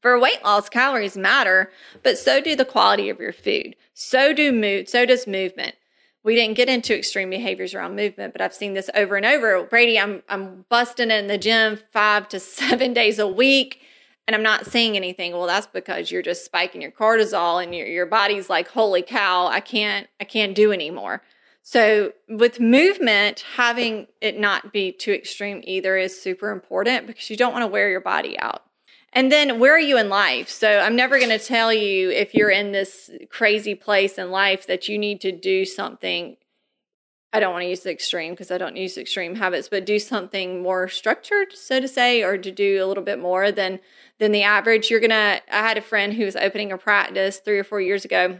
for 0.00 0.18
weight 0.18 0.42
loss, 0.44 0.68
calories 0.68 1.16
matter, 1.16 1.70
but 2.02 2.18
so 2.18 2.40
do 2.40 2.56
the 2.56 2.64
quality 2.64 3.08
of 3.08 3.20
your 3.20 3.32
food. 3.32 3.76
So 3.92 4.32
do 4.32 4.52
mood, 4.52 4.88
so 4.88 5.06
does 5.06 5.26
movement. 5.26 5.76
We 6.22 6.34
didn't 6.34 6.56
get 6.56 6.70
into 6.70 6.96
extreme 6.96 7.28
behaviors 7.28 7.74
around 7.74 7.96
movement, 7.96 8.32
but 8.32 8.40
I've 8.40 8.54
seen 8.54 8.72
this 8.72 8.88
over 8.94 9.16
and 9.16 9.26
over. 9.26 9.62
Brady, 9.64 9.98
I'm 9.98 10.22
I'm 10.28 10.64
busting 10.70 11.10
in 11.10 11.26
the 11.26 11.38
gym 11.38 11.78
five 11.92 12.28
to 12.30 12.40
seven 12.40 12.94
days 12.94 13.18
a 13.18 13.28
week 13.28 13.82
and 14.26 14.34
I'm 14.34 14.42
not 14.42 14.66
seeing 14.66 14.96
anything. 14.96 15.32
Well, 15.32 15.46
that's 15.46 15.66
because 15.66 16.10
you're 16.10 16.22
just 16.22 16.44
spiking 16.44 16.80
your 16.80 16.90
cortisol 16.90 17.62
and 17.62 17.74
your, 17.74 17.86
your 17.86 18.06
body's 18.06 18.48
like, 18.48 18.68
holy 18.68 19.02
cow, 19.02 19.46
I 19.46 19.60
can't, 19.60 20.06
I 20.20 20.24
can't 20.24 20.54
do 20.54 20.72
anymore. 20.72 21.22
So 21.62 22.12
with 22.28 22.60
movement, 22.60 23.44
having 23.56 24.06
it 24.20 24.38
not 24.38 24.72
be 24.72 24.92
too 24.92 25.12
extreme 25.12 25.60
either 25.64 25.96
is 25.96 26.20
super 26.20 26.50
important 26.50 27.06
because 27.06 27.28
you 27.30 27.36
don't 27.36 27.52
want 27.52 27.62
to 27.62 27.68
wear 27.68 27.90
your 27.90 28.00
body 28.00 28.38
out. 28.38 28.62
And 29.14 29.30
then 29.30 29.60
where 29.60 29.74
are 29.74 29.80
you 29.80 29.96
in 29.96 30.08
life? 30.08 30.48
So 30.48 30.80
I'm 30.80 30.96
never 30.96 31.18
going 31.18 31.30
to 31.30 31.38
tell 31.38 31.72
you 31.72 32.10
if 32.10 32.34
you're 32.34 32.50
in 32.50 32.72
this 32.72 33.10
crazy 33.30 33.76
place 33.76 34.18
in 34.18 34.32
life 34.32 34.66
that 34.66 34.88
you 34.88 34.98
need 34.98 35.20
to 35.20 35.30
do 35.30 35.64
something. 35.64 36.36
I 37.32 37.40
don't 37.40 37.52
want 37.52 37.62
to 37.62 37.68
use 37.68 37.80
the 37.80 37.90
extreme 37.90 38.32
because 38.32 38.50
I 38.50 38.58
don't 38.58 38.76
use 38.76 38.98
extreme 38.98 39.36
habits, 39.36 39.68
but 39.68 39.86
do 39.86 39.98
something 39.98 40.62
more 40.62 40.88
structured, 40.88 41.52
so 41.52 41.80
to 41.80 41.88
say, 41.88 42.22
or 42.22 42.38
to 42.38 42.50
do 42.50 42.84
a 42.84 42.86
little 42.86 43.02
bit 43.02 43.18
more 43.18 43.50
than 43.50 43.80
than 44.20 44.30
the 44.32 44.44
average. 44.44 44.90
You're 44.90 45.00
gonna. 45.00 45.40
I 45.50 45.68
had 45.68 45.76
a 45.76 45.82
friend 45.82 46.14
who 46.14 46.24
was 46.24 46.36
opening 46.36 46.70
a 46.70 46.78
practice 46.78 47.38
three 47.38 47.58
or 47.58 47.64
four 47.64 47.80
years 47.80 48.04
ago, 48.04 48.38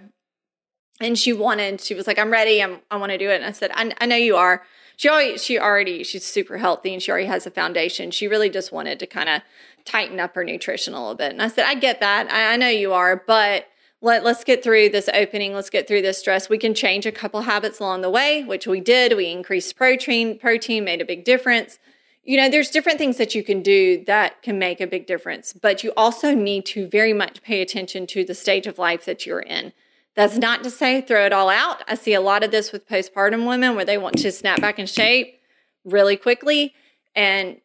and 1.00 1.18
she 1.18 1.32
wanted. 1.32 1.80
She 1.80 1.94
was 1.94 2.06
like, 2.06 2.20
"I'm 2.20 2.30
ready. 2.30 2.62
I'm. 2.62 2.82
I 2.88 2.96
want 2.96 3.10
to 3.10 3.18
do 3.18 3.30
it." 3.30 3.36
And 3.36 3.44
I 3.44 3.50
said, 3.50 3.72
I, 3.74 3.92
"I 4.00 4.06
know 4.06 4.16
you 4.16 4.36
are." 4.36 4.62
She 4.96 5.08
already. 5.08 5.38
She 5.38 5.58
already. 5.58 6.04
She's 6.04 6.24
super 6.24 6.58
healthy, 6.58 6.92
and 6.92 7.02
she 7.02 7.10
already 7.10 7.26
has 7.26 7.46
a 7.46 7.50
foundation. 7.50 8.12
She 8.12 8.28
really 8.28 8.48
just 8.48 8.70
wanted 8.70 9.00
to 9.00 9.06
kind 9.08 9.28
of 9.28 9.42
tighten 9.84 10.20
up 10.20 10.34
her 10.34 10.44
nutrition 10.44 10.94
a 10.94 11.00
little 11.00 11.14
bit. 11.14 11.32
And 11.32 11.42
I 11.42 11.48
said, 11.48 11.66
I 11.66 11.74
get 11.74 12.00
that. 12.00 12.30
I, 12.32 12.54
I 12.54 12.56
know 12.56 12.68
you 12.68 12.92
are, 12.92 13.22
but 13.26 13.66
let, 14.00 14.24
let's 14.24 14.44
get 14.44 14.62
through 14.62 14.90
this 14.90 15.08
opening. 15.12 15.54
Let's 15.54 15.70
get 15.70 15.88
through 15.88 16.02
this 16.02 16.18
stress. 16.18 16.48
We 16.48 16.58
can 16.58 16.74
change 16.74 17.06
a 17.06 17.12
couple 17.12 17.42
habits 17.42 17.80
along 17.80 18.02
the 18.02 18.10
way, 18.10 18.44
which 18.44 18.66
we 18.66 18.80
did. 18.80 19.16
We 19.16 19.30
increased 19.30 19.76
protein. 19.76 20.38
Protein 20.38 20.84
made 20.84 21.00
a 21.00 21.06
big 21.06 21.24
difference. 21.24 21.78
You 22.22 22.38
know, 22.38 22.48
there's 22.48 22.70
different 22.70 22.98
things 22.98 23.18
that 23.18 23.34
you 23.34 23.42
can 23.44 23.62
do 23.62 24.02
that 24.06 24.42
can 24.42 24.58
make 24.58 24.80
a 24.80 24.86
big 24.86 25.06
difference, 25.06 25.52
but 25.52 25.84
you 25.84 25.92
also 25.96 26.34
need 26.34 26.64
to 26.66 26.86
very 26.86 27.12
much 27.12 27.42
pay 27.42 27.60
attention 27.60 28.06
to 28.08 28.24
the 28.24 28.34
stage 28.34 28.66
of 28.66 28.78
life 28.78 29.04
that 29.04 29.26
you're 29.26 29.40
in. 29.40 29.74
That's 30.14 30.38
not 30.38 30.62
to 30.64 30.70
say 30.70 31.00
throw 31.00 31.26
it 31.26 31.32
all 31.32 31.50
out. 31.50 31.82
I 31.88 31.96
see 31.96 32.14
a 32.14 32.20
lot 32.20 32.44
of 32.44 32.50
this 32.50 32.72
with 32.72 32.88
postpartum 32.88 33.46
women 33.46 33.74
where 33.74 33.84
they 33.84 33.98
want 33.98 34.16
to 34.18 34.32
snap 34.32 34.60
back 34.60 34.78
in 34.78 34.86
shape 34.86 35.40
really 35.84 36.16
quickly 36.16 36.74
and 37.14 37.60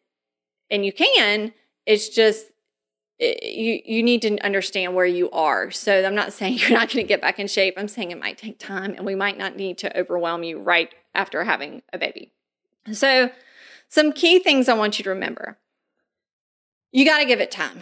and 0.70 0.86
you 0.86 0.92
can, 0.92 1.52
it's 1.90 2.08
just 2.08 2.46
you 3.18 3.80
you 3.84 4.02
need 4.02 4.22
to 4.22 4.38
understand 4.38 4.94
where 4.94 5.06
you 5.06 5.28
are. 5.30 5.70
So 5.72 6.04
I'm 6.04 6.14
not 6.14 6.32
saying 6.32 6.54
you're 6.58 6.70
not 6.70 6.88
going 6.88 7.04
to 7.04 7.08
get 7.08 7.20
back 7.20 7.38
in 7.38 7.48
shape. 7.48 7.74
I'm 7.76 7.88
saying 7.88 8.12
it 8.12 8.20
might 8.20 8.38
take 8.38 8.58
time 8.58 8.94
and 8.96 9.04
we 9.04 9.14
might 9.14 9.36
not 9.36 9.56
need 9.56 9.76
to 9.78 9.98
overwhelm 9.98 10.44
you 10.44 10.60
right 10.60 10.94
after 11.14 11.42
having 11.44 11.82
a 11.92 11.98
baby. 11.98 12.32
So 12.92 13.30
some 13.88 14.12
key 14.12 14.38
things 14.38 14.68
I 14.68 14.74
want 14.74 14.98
you 14.98 15.02
to 15.02 15.10
remember. 15.10 15.58
You 16.92 17.04
got 17.04 17.18
to 17.18 17.24
give 17.24 17.40
it 17.40 17.50
time. 17.50 17.80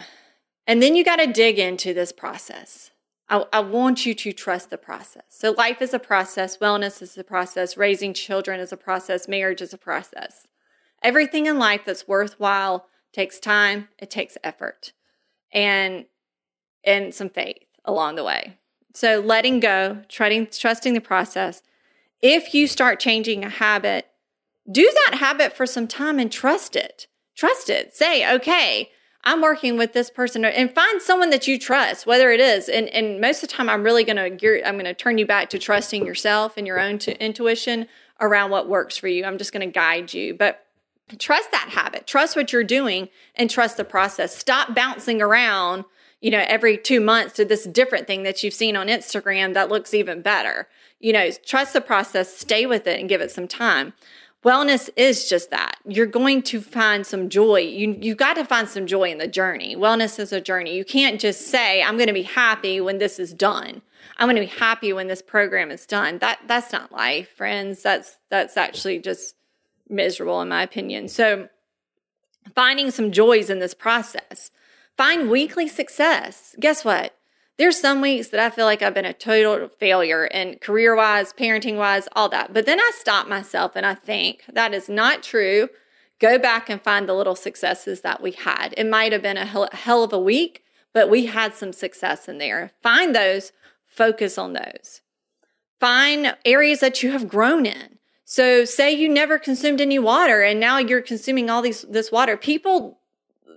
And 0.65 0.81
then 0.83 0.95
you 0.95 1.03
got 1.03 1.17
to 1.17 1.27
dig 1.27 1.57
into 1.57 1.93
this 1.93 2.11
process. 2.11 2.91
I, 3.27 3.45
I, 3.53 3.59
want 3.59 4.05
you 4.05 4.13
to 4.15 4.31
trust 4.31 4.71
the 4.71 4.77
process. 4.77 5.23
So, 5.29 5.51
life 5.51 5.81
is 5.83 5.93
a 5.93 5.99
process, 5.99 6.57
wellness 6.57 7.01
is 7.01 7.15
a 7.15 7.23
process, 7.23 7.77
raising 7.77 8.13
children 8.13 8.59
is 8.59 8.71
a 8.71 8.77
process, 8.77 9.27
marriage 9.27 9.61
is 9.61 9.73
a 9.73 9.77
process. 9.77 10.47
Everything 11.03 11.45
in 11.45 11.59
life 11.59 11.81
that's 11.85 12.07
worthwhile 12.07 12.87
takes 13.13 13.39
time, 13.39 13.89
it 13.97 14.09
takes 14.09 14.37
effort, 14.43 14.93
and 15.51 16.05
and 16.83 17.13
some 17.13 17.29
faith 17.29 17.65
along 17.85 18.15
the 18.15 18.23
way. 18.23 18.57
So 18.93 19.19
letting 19.19 19.59
go, 19.59 20.01
trusting 20.07 20.47
trusting 20.47 20.93
the 20.93 21.01
process. 21.01 21.61
If 22.21 22.53
you 22.53 22.67
start 22.67 22.99
changing 22.99 23.43
a 23.43 23.49
habit, 23.49 24.07
do 24.69 24.91
that 25.05 25.17
habit 25.19 25.53
for 25.55 25.65
some 25.65 25.87
time 25.87 26.19
and 26.19 26.31
trust 26.31 26.75
it. 26.75 27.07
Trust 27.35 27.69
it. 27.69 27.95
Say, 27.95 28.29
okay, 28.35 28.91
I'm 29.23 29.41
working 29.41 29.77
with 29.77 29.93
this 29.93 30.09
person 30.09 30.45
and 30.45 30.73
find 30.73 31.01
someone 31.01 31.29
that 31.29 31.47
you 31.47 31.59
trust, 31.59 32.05
whether 32.05 32.31
it 32.31 32.39
is. 32.39 32.69
And, 32.69 32.87
and 32.89 33.19
most 33.19 33.43
of 33.43 33.49
the 33.49 33.55
time, 33.55 33.69
I'm 33.69 33.83
really 33.83 34.03
going 34.03 34.37
to 34.37 34.67
I'm 34.67 34.75
going 34.75 34.85
to 34.85 34.93
turn 34.93 35.17
you 35.17 35.25
back 35.25 35.49
to 35.51 35.59
trusting 35.59 36.05
yourself 36.05 36.55
and 36.57 36.65
your 36.65 36.79
own 36.79 36.97
intuition 36.97 37.87
around 38.21 38.51
what 38.51 38.69
works 38.69 38.97
for 38.97 39.07
you. 39.07 39.25
I'm 39.25 39.37
just 39.37 39.51
going 39.51 39.67
to 39.67 39.73
guide 39.73 40.13
you. 40.13 40.33
But 40.33 40.65
trust 41.17 41.51
that 41.51 41.69
habit, 41.69 42.07
trust 42.07 42.35
what 42.35 42.51
you're 42.51 42.63
doing, 42.63 43.09
and 43.35 43.49
trust 43.49 43.77
the 43.77 43.85
process. 43.85 44.35
Stop 44.35 44.75
bouncing 44.75 45.21
around, 45.21 45.85
you 46.21 46.31
know, 46.31 46.43
every 46.47 46.77
two 46.77 46.99
months 46.99 47.33
to 47.35 47.45
this 47.45 47.65
different 47.65 48.07
thing 48.07 48.23
that 48.23 48.43
you've 48.43 48.53
seen 48.53 48.75
on 48.75 48.87
Instagram 48.87 49.53
that 49.53 49.69
looks 49.69 49.93
even 49.93 50.21
better. 50.21 50.67
You 50.99 51.13
know, 51.13 51.31
trust 51.45 51.73
the 51.73 51.81
process, 51.81 52.35
stay 52.35 52.65
with 52.65 52.85
it, 52.87 52.99
and 52.99 53.09
give 53.09 53.21
it 53.21 53.31
some 53.31 53.47
time. 53.47 53.93
Wellness 54.43 54.89
is 54.95 55.27
just 55.27 55.51
that. 55.51 55.77
You're 55.85 56.05
going 56.05 56.43
to 56.43 56.61
find 56.61 57.05
some 57.05 57.27
joy. 57.27 57.59
You 57.59 57.97
you 57.99 58.15
got 58.15 58.35
to 58.35 58.45
find 58.45 58.69
some 58.69 58.87
joy 58.87 59.11
in 59.11 59.17
the 59.17 59.27
journey. 59.27 59.75
Wellness 59.75 60.17
is 60.17 60.31
a 60.31 60.39
journey. 60.39 60.77
You 60.77 60.85
can't 60.85 61.19
just 61.19 61.47
say 61.47 61.83
I'm 61.83 61.97
going 61.97 62.07
to 62.07 62.13
be 62.13 62.23
happy 62.23 62.79
when 62.79 62.99
this 62.99 63.19
is 63.19 63.33
done. 63.33 63.81
I'm 64.17 64.27
going 64.27 64.35
to 64.35 64.53
be 64.53 64.59
happy 64.59 64.93
when 64.93 65.07
this 65.07 65.21
program 65.21 65.71
is 65.71 65.85
done. 65.85 66.19
That 66.19 66.39
that's 66.47 66.71
not 66.71 66.91
life, 66.91 67.29
friends. 67.35 67.83
That's 67.83 68.17
that's 68.29 68.55
actually 68.55 68.99
just 68.99 69.35
miserable, 69.89 70.41
in 70.41 70.49
my 70.49 70.63
opinion. 70.63 71.07
So, 71.07 71.49
finding 72.55 72.91
some 72.91 73.11
joys 73.11 73.49
in 73.49 73.59
this 73.59 73.73
process. 73.73 74.51
Find 74.97 75.29
weekly 75.29 75.67
success. 75.67 76.55
Guess 76.59 76.83
what? 76.83 77.15
There's 77.57 77.79
some 77.79 77.99
weeks 77.99 78.29
that 78.29 78.39
I 78.39 78.49
feel 78.49 78.65
like 78.65 78.81
I've 78.81 78.93
been 78.93 79.05
a 79.05 79.13
total 79.13 79.67
failure 79.67 80.23
and 80.25 80.61
career 80.61 80.95
wise, 80.95 81.33
parenting 81.33 81.77
wise, 81.77 82.07
all 82.15 82.29
that. 82.29 82.53
But 82.53 82.65
then 82.65 82.79
I 82.79 82.91
stop 82.95 83.27
myself 83.27 83.73
and 83.75 83.85
I 83.85 83.95
think 83.95 84.43
that 84.51 84.73
is 84.73 84.87
not 84.87 85.23
true. 85.23 85.69
go 86.19 86.37
back 86.37 86.69
and 86.69 86.81
find 86.81 87.07
the 87.07 87.13
little 87.13 87.35
successes 87.35 88.01
that 88.01 88.21
we 88.21 88.31
had. 88.31 88.73
It 88.77 88.87
might 88.87 89.11
have 89.11 89.21
been 89.21 89.37
a 89.37 89.45
hell 89.45 90.03
of 90.03 90.13
a 90.13 90.19
week, 90.19 90.63
but 90.93 91.09
we 91.09 91.27
had 91.27 91.53
some 91.53 91.73
success 91.73 92.27
in 92.27 92.37
there. 92.37 92.71
Find 92.83 93.15
those, 93.15 93.51
focus 93.85 94.37
on 94.37 94.53
those. 94.53 95.01
Find 95.79 96.35
areas 96.43 96.81
that 96.81 97.01
you 97.01 97.11
have 97.11 97.29
grown 97.29 97.65
in. 97.65 97.98
So 98.31 98.63
say 98.63 98.91
you 98.91 99.09
never 99.09 99.39
consumed 99.39 99.81
any 99.81 99.97
water 99.97 100.43
and 100.43 100.59
now 100.59 100.77
you're 100.77 101.01
consuming 101.01 101.49
all 101.49 101.63
these 101.63 101.81
this 101.89 102.11
water. 102.11 102.37
People 102.37 102.99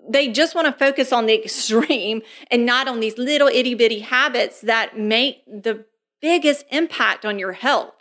they 0.08 0.28
just 0.28 0.54
want 0.54 0.66
to 0.66 0.72
focus 0.72 1.12
on 1.12 1.26
the 1.26 1.34
extreme 1.44 2.22
and 2.50 2.64
not 2.64 2.88
on 2.88 2.98
these 2.98 3.18
little 3.18 3.48
itty 3.48 3.74
bitty 3.74 3.98
habits 3.98 4.62
that 4.62 4.98
make 4.98 5.44
the 5.44 5.84
biggest 6.22 6.64
impact 6.70 7.26
on 7.26 7.38
your 7.38 7.52
health. 7.52 7.92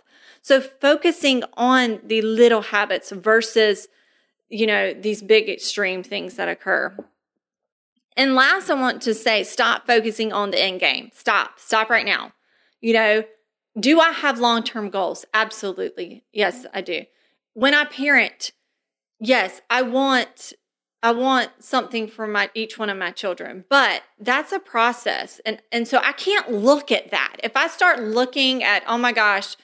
So 0.41 0.61
focusing 0.61 1.43
on 1.57 1.99
the 2.05 2.21
little 2.21 2.61
habits 2.61 3.11
versus, 3.11 3.89
you 4.47 4.65
know, 4.65 4.93
these 4.93 5.21
big 5.21 5.49
extreme 5.49 6.03
things 6.03 6.35
that 6.35 6.47
occur. 6.47 6.95
And 8.15 8.33
last, 8.33 8.69
I 8.69 8.75
want 8.75 9.01
to 9.01 9.13
say 9.13 9.43
stop 9.43 9.85
focusing 9.87 10.31
on 10.31 10.51
the 10.51 10.63
end 10.63 10.79
game. 10.79 11.09
Stop. 11.13 11.59
Stop 11.59 11.89
right 11.89 12.05
now. 12.05 12.31
You 12.79 12.93
know, 12.93 13.23
do 13.79 13.99
I 13.99 14.11
have 14.11 14.39
long 14.39 14.63
term 14.63 14.89
goals? 14.89 15.25
Absolutely. 15.33 16.23
Yes, 16.33 16.65
I 16.73 16.81
do. 16.81 17.05
When 17.53 17.73
I 17.73 17.85
parent, 17.85 18.51
yes, 19.19 19.61
I 19.69 19.81
want 19.81 20.53
I 21.03 21.11
want 21.11 21.49
something 21.59 22.07
for 22.07 22.27
my 22.27 22.49
each 22.53 22.77
one 22.77 22.89
of 22.89 22.97
my 22.97 23.11
children. 23.11 23.65
But 23.69 24.03
that's 24.19 24.51
a 24.51 24.59
process. 24.59 25.41
And 25.45 25.61
and 25.71 25.87
so 25.87 25.99
I 26.03 26.11
can't 26.11 26.51
look 26.51 26.91
at 26.91 27.11
that. 27.11 27.37
If 27.43 27.55
I 27.55 27.67
start 27.67 28.01
looking 28.01 28.63
at, 28.63 28.83
oh 28.87 28.97
my 28.97 29.11
gosh, 29.11 29.55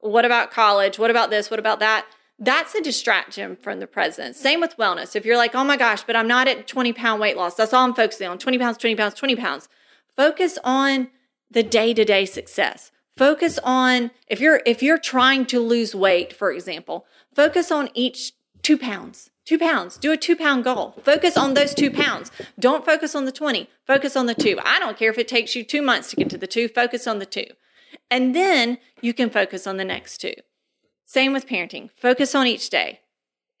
what 0.00 0.24
about 0.24 0.50
college? 0.50 0.98
What 0.98 1.10
about 1.10 1.30
this? 1.30 1.50
What 1.50 1.60
about 1.60 1.78
that? 1.80 2.06
That's 2.38 2.74
a 2.74 2.82
distraction 2.82 3.56
from 3.56 3.78
the 3.78 3.86
present. 3.86 4.34
Same 4.34 4.60
with 4.60 4.76
wellness. 4.76 5.14
If 5.14 5.24
you're 5.24 5.36
like, 5.36 5.54
oh 5.54 5.62
my 5.62 5.76
gosh, 5.76 6.02
but 6.02 6.16
I'm 6.16 6.26
not 6.26 6.48
at 6.48 6.66
20 6.66 6.92
pound 6.92 7.20
weight 7.20 7.36
loss, 7.36 7.54
that's 7.54 7.72
all 7.72 7.84
I'm 7.84 7.94
focusing 7.94 8.26
on 8.26 8.38
20 8.38 8.58
pounds, 8.58 8.78
20 8.78 8.96
pounds, 8.96 9.14
20 9.14 9.36
pounds. 9.36 9.68
Focus 10.16 10.58
on 10.64 11.08
the 11.50 11.62
day 11.62 11.94
to 11.94 12.04
day 12.04 12.24
success. 12.24 12.90
Focus 13.16 13.58
on 13.62 14.10
if 14.26 14.40
you're 14.40 14.62
if 14.64 14.82
you're 14.82 14.98
trying 14.98 15.46
to 15.46 15.60
lose 15.60 15.94
weight, 15.94 16.32
for 16.32 16.50
example, 16.50 17.06
focus 17.34 17.70
on 17.70 17.90
each 17.94 18.32
two 18.62 18.78
pounds 18.78 19.30
Two 19.44 19.58
pounds. 19.58 19.96
Do 19.96 20.12
a 20.12 20.16
two 20.16 20.36
pound 20.36 20.62
goal. 20.62 20.94
Focus 21.02 21.36
on 21.36 21.54
those 21.54 21.74
two 21.74 21.90
pounds. 21.90 22.30
Don't 22.58 22.84
focus 22.84 23.14
on 23.14 23.24
the 23.24 23.32
20. 23.32 23.68
Focus 23.86 24.14
on 24.14 24.26
the 24.26 24.34
two. 24.34 24.58
I 24.64 24.78
don't 24.78 24.96
care 24.96 25.10
if 25.10 25.18
it 25.18 25.26
takes 25.26 25.56
you 25.56 25.64
two 25.64 25.82
months 25.82 26.10
to 26.10 26.16
get 26.16 26.30
to 26.30 26.38
the 26.38 26.46
two. 26.46 26.68
Focus 26.68 27.06
on 27.08 27.18
the 27.18 27.26
two. 27.26 27.46
And 28.10 28.36
then 28.36 28.78
you 29.00 29.12
can 29.12 29.30
focus 29.30 29.66
on 29.66 29.78
the 29.78 29.84
next 29.84 30.18
two. 30.18 30.34
Same 31.06 31.32
with 31.32 31.48
parenting. 31.48 31.90
Focus 31.96 32.34
on 32.34 32.46
each 32.46 32.70
day. 32.70 33.00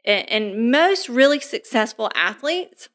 And 0.04 0.70
most 0.70 1.08
really 1.08 1.40
successful 1.40 2.10
athletes 2.14 2.88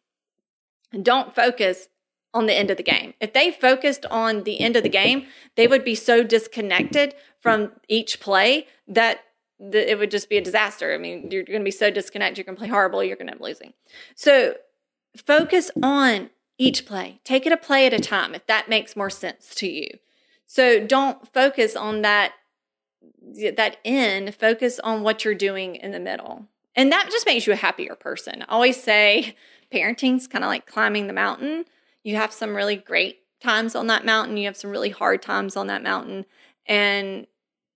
don't 1.01 1.35
focus 1.35 1.89
on 2.33 2.45
the 2.45 2.53
end 2.53 2.69
of 2.69 2.77
the 2.77 2.83
game. 2.83 3.13
If 3.19 3.33
they 3.33 3.51
focused 3.51 4.05
on 4.07 4.43
the 4.43 4.59
end 4.59 4.75
of 4.75 4.83
the 4.83 4.89
game, 4.89 5.25
they 5.55 5.67
would 5.67 5.83
be 5.83 5.95
so 5.95 6.23
disconnected 6.23 7.15
from 7.39 7.71
each 7.87 8.19
play 8.19 8.67
that 8.87 9.21
the, 9.59 9.89
it 9.89 9.97
would 9.97 10.11
just 10.11 10.29
be 10.29 10.37
a 10.37 10.41
disaster. 10.41 10.93
I 10.93 10.97
mean, 10.97 11.31
you're 11.31 11.43
going 11.43 11.61
to 11.61 11.65
be 11.65 11.71
so 11.71 11.89
disconnected. 11.89 12.37
You're 12.37 12.45
going 12.45 12.55
to 12.55 12.59
play 12.59 12.67
horrible. 12.67 13.03
You're 13.03 13.15
going 13.15 13.27
to 13.27 13.33
end 13.33 13.41
up 13.41 13.45
losing. 13.45 13.73
So 14.15 14.55
focus 15.15 15.71
on 15.81 16.29
each 16.57 16.85
play. 16.85 17.19
Take 17.23 17.45
it 17.45 17.51
a 17.51 17.57
play 17.57 17.85
at 17.85 17.93
a 17.93 17.99
time 17.99 18.35
if 18.35 18.45
that 18.47 18.69
makes 18.69 18.95
more 18.95 19.09
sense 19.09 19.55
to 19.55 19.67
you. 19.67 19.87
So 20.45 20.85
don't 20.85 21.31
focus 21.33 21.75
on 21.75 22.01
that 22.03 22.33
that 23.57 23.77
end. 23.83 24.33
Focus 24.35 24.79
on 24.79 25.03
what 25.03 25.25
you're 25.25 25.35
doing 25.35 25.75
in 25.75 25.91
the 25.91 25.99
middle. 25.99 26.47
And 26.75 26.91
that 26.91 27.09
just 27.11 27.25
makes 27.25 27.45
you 27.45 27.53
a 27.53 27.57
happier 27.57 27.95
person. 27.95 28.43
I 28.43 28.45
always 28.53 28.81
say 28.81 29.35
parenting's 29.71 30.27
kind 30.27 30.43
of 30.43 30.47
like 30.47 30.65
climbing 30.65 31.07
the 31.07 31.13
mountain. 31.13 31.65
You 32.07 32.15
have 32.15 32.31
some 32.31 32.55
really 32.55 32.77
great 32.77 33.19
times 33.43 33.75
on 33.75 33.87
that 33.87 34.05
mountain, 34.05 34.37
you 34.37 34.45
have 34.45 34.55
some 34.55 34.71
really 34.71 34.91
hard 34.91 35.21
times 35.21 35.57
on 35.57 35.67
that 35.67 35.83
mountain. 35.83 36.25
And 36.65 37.27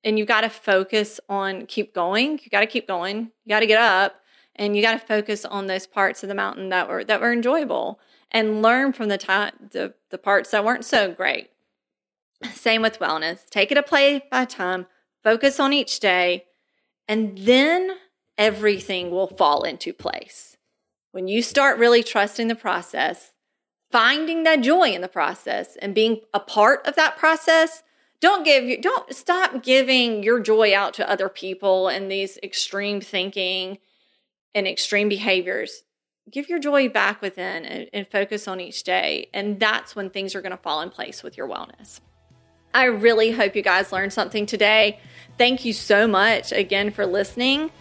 and 0.06 0.18
you 0.18 0.24
got 0.24 0.42
to 0.42 0.50
focus 0.50 1.20
on 1.28 1.66
keep 1.66 1.94
going. 1.94 2.40
You 2.42 2.50
got 2.50 2.62
to 2.62 2.66
keep 2.66 2.88
going. 2.88 3.18
You 3.44 3.50
got 3.50 3.60
to 3.60 3.68
get 3.68 3.82
up 3.82 4.22
and 4.56 4.74
you 4.74 4.82
got 4.82 4.94
to 4.94 5.06
focus 5.06 5.44
on 5.44 5.68
those 5.68 5.86
parts 5.86 6.24
of 6.24 6.30
the 6.30 6.34
mountain 6.34 6.70
that 6.70 6.88
were 6.88 7.04
that 7.04 7.20
were 7.20 7.34
enjoyable 7.34 8.00
and 8.32 8.62
learn 8.62 8.94
from 8.94 9.10
the 9.10 9.18
time 9.18 9.52
the, 9.72 9.96
the 10.12 10.18
parts 10.18 10.52
that 10.52 10.64
weren't 10.64 10.86
so 10.86 11.12
great. 11.12 11.50
Same 12.54 12.82
with 12.82 13.00
wellness. 13.00 13.50
Take 13.50 13.70
it 13.70 13.78
a 13.78 13.84
play 13.84 14.24
by 14.32 14.46
time, 14.46 14.88
focus 15.26 15.60
on 15.60 15.74
each 15.74 16.00
day, 16.00 16.46
and 17.06 17.38
then 17.38 17.98
everything 18.38 19.12
will 19.12 19.28
fall 19.28 19.64
into 19.64 19.92
place. 19.92 20.56
When 21.12 21.28
you 21.28 21.42
start 21.42 21.80
really 21.80 22.02
trusting 22.02 22.48
the 22.48 22.56
process, 22.56 23.34
finding 23.92 24.44
that 24.44 24.62
joy 24.62 24.92
in 24.92 25.02
the 25.02 25.08
process 25.08 25.76
and 25.78 25.94
being 25.94 26.22
a 26.34 26.40
part 26.40 26.86
of 26.88 26.96
that 26.96 27.18
process, 27.18 27.84
don't 28.20 28.44
give 28.46 28.64
you 28.64 28.80
don't 28.80 29.14
stop 29.14 29.64
giving 29.64 30.24
your 30.24 30.40
joy 30.40 30.76
out 30.76 30.94
to 30.96 31.10
other 31.10 31.28
people 31.28 31.88
and 31.88 32.10
these 32.10 32.38
extreme 32.44 33.02
thinking 33.02 33.80
and 34.54 34.68
extreme 34.68 35.10
behaviors. 35.10 35.84
Give 36.30 36.48
your 36.48 36.60
joy 36.60 36.88
back 36.88 37.22
within 37.22 37.66
and, 37.66 37.90
and 37.92 38.08
focus 38.08 38.48
on 38.48 38.62
each 38.62 38.84
day. 38.84 39.28
And 39.34 39.60
that's 39.60 39.96
when 39.96 40.10
things 40.10 40.36
are 40.36 40.42
going 40.42 40.52
to 40.52 40.58
fall 40.58 40.82
in 40.82 40.90
place 40.90 41.24
with 41.24 41.36
your 41.36 41.48
wellness. 41.48 42.00
I 42.74 42.86
really 42.86 43.32
hope 43.32 43.56
you 43.56 43.64
guys 43.64 43.92
learned 43.92 44.14
something 44.14 44.46
today. 44.46 45.00
Thank 45.38 45.66
you 45.66 45.74
so 45.74 46.08
much 46.08 46.52
again 46.52 46.92
for 46.92 47.06
listening 47.06 47.72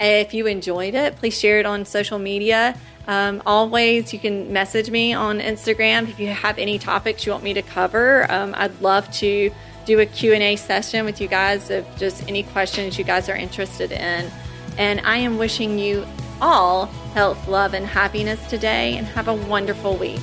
if 0.00 0.34
you 0.34 0.46
enjoyed 0.46 0.94
it 0.94 1.16
please 1.16 1.38
share 1.38 1.58
it 1.58 1.66
on 1.66 1.84
social 1.84 2.18
media 2.18 2.76
um, 3.06 3.42
always 3.44 4.12
you 4.12 4.18
can 4.18 4.52
message 4.52 4.90
me 4.90 5.12
on 5.12 5.40
instagram 5.40 6.08
if 6.08 6.18
you 6.18 6.28
have 6.28 6.58
any 6.58 6.78
topics 6.78 7.26
you 7.26 7.32
want 7.32 7.44
me 7.44 7.54
to 7.54 7.62
cover 7.62 8.30
um, 8.30 8.54
i'd 8.56 8.80
love 8.80 9.10
to 9.12 9.50
do 9.84 10.00
a 10.00 10.06
Q&A 10.06 10.56
session 10.56 11.04
with 11.04 11.20
you 11.20 11.28
guys 11.28 11.70
of 11.70 11.86
just 11.96 12.26
any 12.28 12.42
questions 12.42 12.98
you 12.98 13.04
guys 13.04 13.28
are 13.28 13.36
interested 13.36 13.92
in. 13.92 14.30
And 14.78 15.00
I 15.00 15.18
am 15.18 15.38
wishing 15.38 15.78
you 15.78 16.06
all 16.40 16.86
health, 17.14 17.46
love, 17.48 17.74
and 17.74 17.86
happiness 17.86 18.44
today 18.48 18.96
and 18.96 19.06
have 19.08 19.28
a 19.28 19.34
wonderful 19.34 19.96
week. 19.96 20.20